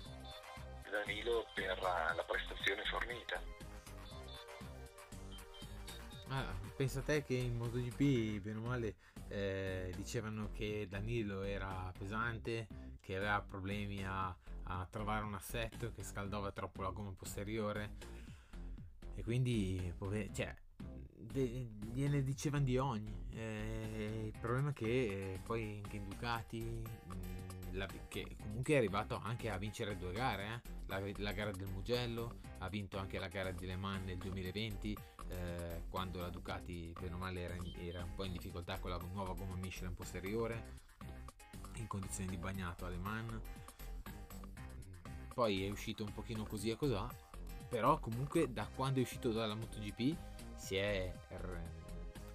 Danilo 0.91 1.47
per 1.55 1.78
la 1.80 2.24
prestazione 2.26 2.82
fornita. 2.84 3.41
Ah, 6.28 6.55
pensa 6.76 7.01
te 7.01 7.24
che 7.24 7.34
in 7.34 7.57
MotoGP, 7.57 8.43
bene 8.43 8.59
o 8.59 8.62
male, 8.62 8.95
eh, 9.28 9.93
dicevano 9.97 10.51
che 10.53 10.86
Danilo 10.89 11.43
era 11.43 11.91
pesante, 11.97 12.66
che 13.01 13.16
aveva 13.16 13.41
problemi 13.41 14.05
a, 14.05 14.34
a, 14.64 14.86
trovare 14.91 15.24
un 15.24 15.34
assetto, 15.34 15.93
che 15.95 16.03
scaldava 16.03 16.53
troppo 16.53 16.82
la 16.82 16.91
gomma 16.91 17.12
posteriore. 17.16 17.97
E 19.14 19.22
quindi, 19.22 19.93
cioè, 20.34 20.55
gliene 21.32 22.22
dicevano 22.22 22.64
di 22.64 22.76
ogni. 22.76 23.26
Eh, 23.32 24.30
il 24.32 24.39
problema 24.39 24.70
è 24.70 24.72
che 24.72 25.34
eh, 25.34 25.41
poi 25.43 25.80
anche 25.82 25.97
in 25.97 26.09
Ducati, 26.09 26.61
mh, 26.61 27.12
mm, 27.12 27.58
la, 27.79 27.87
che 28.09 28.37
comunque 28.39 28.74
è 28.74 28.76
arrivato 28.76 29.18
anche 29.22 29.49
a 29.49 29.57
vincere 29.57 29.97
due 29.97 30.12
gare, 30.12 30.47
eh? 30.47 30.70
la, 30.87 31.01
la 31.16 31.33
gara 31.33 31.51
del 31.53 31.68
Mugello, 31.68 32.41
ha 32.59 32.68
vinto 32.68 32.99
anche 32.99 33.18
la 33.18 33.29
gara 33.29 33.51
di 33.51 33.66
Le 33.66 33.76
Mans 33.76 34.05
nel 34.05 34.18
2020 34.18 34.97
eh, 35.29 35.83
quando 35.89 36.20
la 36.20 36.31
Ducati 36.31 36.93
bene 36.99 37.14
o 37.14 37.18
male 37.18 37.41
era, 37.41 37.57
era, 37.81 38.03
un 38.03 38.14
po' 38.14 38.24
in 38.24 38.33
difficoltà 38.33 38.79
con 38.79 38.91
la 38.91 38.99
nuova 39.12 39.35
gomma 39.35 39.55
Michelin 39.57 39.95
posteriore 39.95 40.76
in 41.74 41.87
condizioni 41.87 42.29
di 42.29 42.37
bagnato 42.37 42.87
alle 42.87 42.97
Man 42.97 43.41
poi 45.35 45.64
è 45.64 45.70
uscito 45.70 46.03
un 46.03 46.12
pochino 46.12 46.45
così 46.45 46.70
e 46.70 46.76
così 46.76 46.97
però 47.68 47.99
comunque 48.01 48.53
da 48.53 48.68
quando 48.74 48.99
è 48.99 49.03
uscito 49.03 49.31
dalla 49.31 49.55
MotoGP 49.55 50.16
si 50.57 50.76
è 50.76 51.12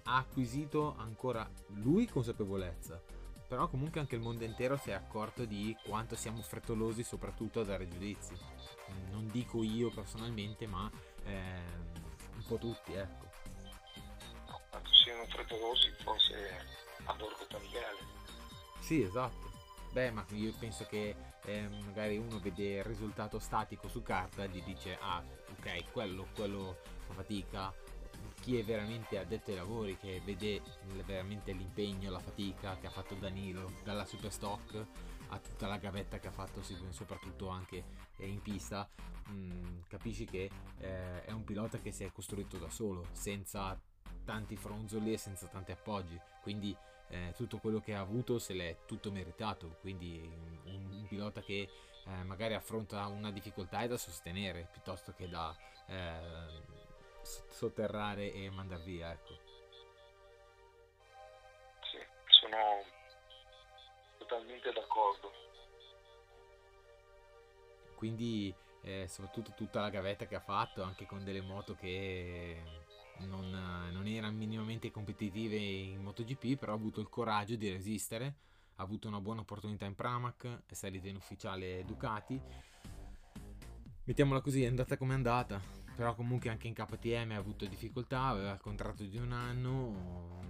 ha 0.04 0.16
acquisito 0.16 0.94
ancora 0.96 1.48
lui 1.74 2.06
consapevolezza 2.06 3.02
però 3.54 3.68
comunque 3.68 4.00
anche 4.00 4.16
il 4.16 4.20
mondo 4.20 4.42
intero 4.42 4.76
si 4.76 4.90
è 4.90 4.94
accorto 4.94 5.44
di 5.44 5.76
quanto 5.84 6.16
siamo 6.16 6.42
frettolosi 6.42 7.04
soprattutto 7.04 7.60
a 7.60 7.64
dare 7.64 7.86
giudizi 7.86 8.36
non 9.10 9.28
dico 9.30 9.62
io 9.62 9.90
personalmente 9.90 10.66
ma 10.66 10.90
eh, 11.24 11.60
un 12.34 12.44
po' 12.48 12.56
tutti, 12.56 12.94
ecco. 12.94 13.30
siano 14.90 15.24
frettolosi 15.26 15.88
forse 16.02 16.66
a 17.04 17.14
Borgo 17.14 17.46
Panigale. 17.48 17.98
Sì, 18.80 19.02
esatto. 19.02 19.52
Beh, 19.92 20.10
ma 20.10 20.24
io 20.30 20.52
penso 20.58 20.84
che 20.86 21.14
eh, 21.44 21.68
magari 21.84 22.18
uno 22.18 22.40
vede 22.40 22.78
il 22.78 22.84
risultato 22.84 23.38
statico 23.38 23.86
su 23.86 24.02
carta 24.02 24.42
e 24.42 24.48
gli 24.48 24.62
dice 24.64 24.98
ah, 25.00 25.22
ok, 25.52 25.92
quello, 25.92 26.26
quello 26.34 26.78
fa 27.06 27.14
fatica. 27.14 27.72
Chi 28.44 28.58
è 28.58 28.62
veramente 28.62 29.16
addetto 29.16 29.48
ai 29.52 29.56
lavori, 29.56 29.96
che 29.96 30.20
vede 30.22 30.60
veramente 31.06 31.52
l'impegno, 31.52 32.10
la 32.10 32.18
fatica 32.18 32.76
che 32.76 32.86
ha 32.86 32.90
fatto 32.90 33.14
Danilo 33.14 33.72
dalla 33.82 34.04
Superstock 34.04 34.86
a 35.28 35.38
tutta 35.38 35.66
la 35.66 35.78
gavetta 35.78 36.18
che 36.18 36.28
ha 36.28 36.30
fatto 36.30 36.60
soprattutto 36.90 37.48
anche 37.48 37.82
eh, 38.18 38.26
in 38.26 38.42
pista, 38.42 38.86
mm, 39.30 39.78
capisci 39.88 40.26
che 40.26 40.50
eh, 40.76 41.24
è 41.24 41.30
un 41.30 41.42
pilota 41.44 41.78
che 41.78 41.90
si 41.90 42.04
è 42.04 42.12
costruito 42.12 42.58
da 42.58 42.68
solo, 42.68 43.06
senza 43.12 43.80
tanti 44.26 44.56
fronzoli 44.56 45.14
e 45.14 45.16
senza 45.16 45.46
tanti 45.46 45.72
appoggi. 45.72 46.20
Quindi 46.42 46.76
eh, 47.08 47.32
tutto 47.34 47.56
quello 47.56 47.80
che 47.80 47.94
ha 47.94 48.00
avuto 48.00 48.38
se 48.38 48.52
l'è 48.52 48.76
tutto 48.84 49.10
meritato, 49.10 49.78
quindi 49.80 50.20
un, 50.66 50.90
un 50.92 51.06
pilota 51.08 51.40
che 51.40 51.66
eh, 52.04 52.22
magari 52.24 52.52
affronta 52.52 53.06
una 53.06 53.32
difficoltà 53.32 53.80
è 53.80 53.88
da 53.88 53.96
sostenere 53.96 54.68
piuttosto 54.70 55.14
che 55.16 55.30
da 55.30 55.56
eh, 55.86 56.83
sotterrare 57.24 58.32
e 58.32 58.50
mandar 58.50 58.82
via. 58.82 59.10
Ecco. 59.10 59.32
Sì, 61.90 61.98
sono 62.40 62.84
totalmente 64.18 64.72
d'accordo. 64.72 65.32
Quindi 67.96 68.54
eh, 68.82 69.06
soprattutto 69.08 69.52
tutta 69.56 69.80
la 69.80 69.88
gavetta 69.88 70.26
che 70.26 70.34
ha 70.34 70.40
fatto, 70.40 70.82
anche 70.82 71.06
con 71.06 71.24
delle 71.24 71.40
moto 71.40 71.74
che 71.74 72.62
non, 73.20 73.48
non 73.92 74.06
erano 74.06 74.36
minimamente 74.36 74.90
competitive 74.90 75.56
in 75.56 76.02
MotoGP, 76.02 76.58
però 76.58 76.72
ha 76.72 76.76
avuto 76.76 77.00
il 77.00 77.08
coraggio 77.08 77.56
di 77.56 77.70
resistere, 77.70 78.34
ha 78.76 78.82
avuto 78.82 79.08
una 79.08 79.20
buona 79.20 79.40
opportunità 79.40 79.86
in 79.86 79.94
Pramac, 79.94 80.62
è 80.66 80.74
salita 80.74 81.08
in 81.08 81.16
ufficiale 81.16 81.84
Ducati. 81.84 82.40
Mettiamola 84.04 84.40
così, 84.42 84.64
è 84.64 84.66
andata 84.66 84.98
come 84.98 85.12
è 85.12 85.16
andata, 85.16 85.58
però 85.94 86.14
comunque 86.14 86.50
anche 86.50 86.66
in 86.66 86.74
KTM 86.74 87.32
ha 87.32 87.36
avuto 87.36 87.66
difficoltà, 87.66 88.24
aveva 88.24 88.52
il 88.52 88.60
contratto 88.60 89.04
di 89.04 89.16
un 89.16 89.32
anno, 89.32 90.40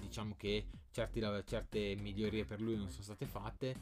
diciamo 0.00 0.34
che 0.36 0.66
certi, 0.90 1.20
certe 1.44 1.96
migliorie 1.96 2.44
per 2.44 2.60
lui 2.60 2.76
non 2.76 2.88
sono 2.88 3.02
state 3.02 3.26
fatte, 3.26 3.74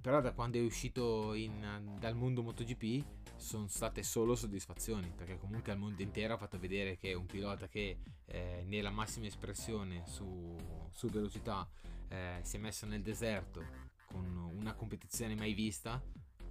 però 0.00 0.20
da 0.20 0.32
quando 0.32 0.58
è 0.58 0.62
uscito 0.62 1.34
in, 1.34 1.96
dal 1.98 2.16
mondo 2.16 2.42
MotoGP 2.42 3.04
sono 3.36 3.66
state 3.68 4.02
solo 4.02 4.34
soddisfazioni 4.34 5.12
perché 5.14 5.38
comunque 5.38 5.72
al 5.72 5.78
mondo 5.78 6.02
intero 6.02 6.34
ha 6.34 6.36
fatto 6.36 6.58
vedere 6.58 6.96
che 6.96 7.14
un 7.14 7.26
pilota 7.26 7.68
che 7.68 7.98
eh, 8.26 8.64
nella 8.66 8.90
massima 8.90 9.26
espressione 9.26 10.02
su, 10.06 10.56
su 10.90 11.08
velocità 11.08 11.66
eh, 12.08 12.40
si 12.42 12.56
è 12.56 12.58
messo 12.58 12.86
nel 12.86 13.02
deserto 13.02 13.64
con 14.06 14.26
una 14.54 14.74
competizione 14.74 15.34
mai 15.34 15.54
vista 15.54 16.02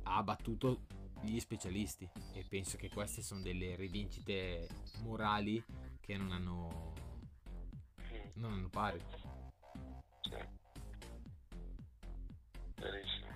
ha 0.04 0.24
battuto 0.24 0.86
gli 1.22 1.40
specialisti 1.40 2.10
e 2.34 2.46
penso 2.48 2.78
che 2.78 2.90
queste 2.90 3.22
sono 3.22 3.42
delle 3.42 3.76
rivincite 3.76 4.68
morali 5.04 5.64
che 6.00 6.18
non 6.18 6.32
hanno 6.32 6.94
non 8.36 8.54
hanno 8.54 8.70
pari 8.70 9.02
Verissimo. 12.80 13.28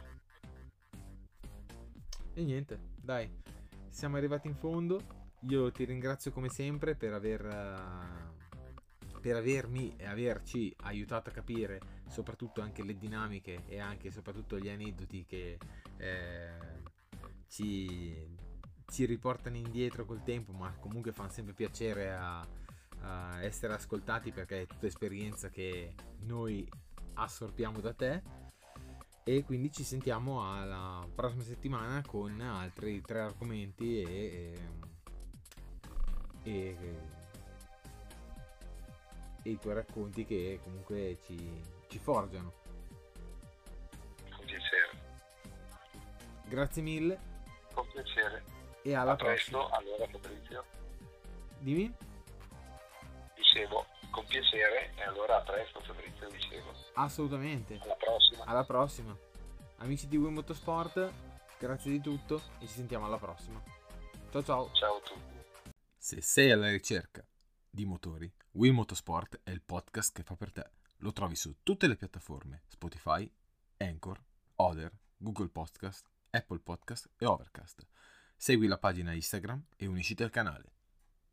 E 2.33 2.43
niente, 2.43 2.79
dai, 2.95 3.29
siamo 3.89 4.17
arrivati 4.17 4.47
in 4.47 4.55
fondo. 4.55 5.21
Io 5.41 5.71
ti 5.71 5.83
ringrazio 5.83 6.31
come 6.31 6.47
sempre 6.49 6.95
per 6.95 7.13
aver 7.13 7.45
uh, 7.45 8.33
per 9.19 9.35
avermi 9.37 9.93
e 9.95 10.05
averci 10.05 10.73
aiutato 10.81 11.29
a 11.29 11.31
capire 11.31 11.79
soprattutto 12.09 12.59
anche 12.59 12.83
le 12.83 12.97
dinamiche 12.97 13.63
e 13.67 13.79
anche 13.79 14.11
soprattutto 14.11 14.59
gli 14.59 14.67
aneddoti 14.67 15.23
che 15.25 15.57
eh, 15.95 16.81
ci, 17.53 18.35
ci, 18.87 19.05
riportano 19.05 19.57
indietro 19.57 20.05
col 20.05 20.23
tempo, 20.23 20.53
ma 20.53 20.75
comunque 20.79 21.11
fanno 21.11 21.29
sempre 21.29 21.53
piacere 21.53 22.11
a, 22.11 22.39
a 23.01 23.43
essere 23.43 23.73
ascoltati 23.73 24.31
perché 24.31 24.63
è 24.63 24.65
tutta 24.65 24.87
esperienza 24.87 25.49
che 25.49 25.93
noi 26.21 26.67
assorbiamo 27.13 27.79
da 27.79 27.93
te 27.93 28.23
e 29.23 29.43
quindi 29.43 29.71
ci 29.71 29.83
sentiamo 29.83 30.51
alla 30.51 31.07
prossima 31.13 31.43
settimana 31.43 32.01
con 32.01 32.41
altri 32.41 33.01
tre 33.01 33.19
argomenti 33.19 34.01
e, 34.01 34.57
e, 36.41 36.51
e, 36.51 36.97
e 39.43 39.49
i 39.51 39.59
tuoi 39.59 39.75
racconti 39.75 40.25
che 40.25 40.59
comunque 40.63 41.19
ci, 41.23 41.61
ci 41.87 41.99
forgiano. 41.99 42.51
Con 44.31 44.43
piacere. 44.43 44.89
Grazie 46.47 46.81
mille. 46.81 47.32
Con 47.73 47.87
piacere. 47.91 48.43
E 48.83 48.93
alla 48.95 49.11
A 49.11 49.15
presto, 49.15 49.57
prossima. 49.57 49.77
allora 49.77 50.07
Fabrizio. 50.07 50.65
Dimmi. 51.59 51.95
Dicevo, 53.35 53.85
con 54.11 54.25
piacere 54.25 54.93
e 54.95 55.03
allora 55.03 55.37
a 55.37 55.41
presto 55.41 55.79
Fabrizio 55.81 56.29
dicevo. 56.29 56.73
Assolutamente. 56.95 57.79
Alla 57.81 57.95
prossima. 57.95 58.43
Alla 58.45 58.63
prossima. 58.65 59.17
Amici 59.77 60.07
di 60.07 60.17
Wii 60.17 60.31
Motorsport, 60.31 61.11
grazie 61.57 61.91
di 61.91 62.01
tutto 62.01 62.41
e 62.59 62.67
ci 62.67 62.73
sentiamo 62.73 63.05
alla 63.05 63.17
prossima. 63.17 63.61
Ciao 64.31 64.43
ciao. 64.43 64.71
Ciao 64.73 64.97
a 64.97 65.01
tutti. 65.01 65.71
Se 65.97 66.21
sei 66.21 66.51
alla 66.51 66.69
ricerca 66.69 67.25
di 67.69 67.85
motori, 67.85 68.31
Wii 68.51 68.71
Motorsport 68.71 69.39
è 69.43 69.49
il 69.51 69.61
podcast 69.61 70.13
che 70.13 70.23
fa 70.23 70.35
per 70.35 70.51
te. 70.51 70.69
Lo 70.97 71.11
trovi 71.11 71.35
su 71.35 71.55
tutte 71.63 71.87
le 71.87 71.95
piattaforme 71.95 72.63
Spotify, 72.67 73.29
Anchor, 73.77 74.21
Other, 74.55 74.91
Google 75.17 75.49
Podcast, 75.49 76.09
Apple 76.35 76.59
Podcast 76.59 77.11
e 77.19 77.25
Overcast. 77.25 77.85
Segui 78.35 78.65
la 78.65 78.79
pagina 78.79 79.13
Instagram 79.13 79.65
e 79.75 79.85
unisciti 79.85 80.23
al 80.23 80.31
canale. 80.31 80.72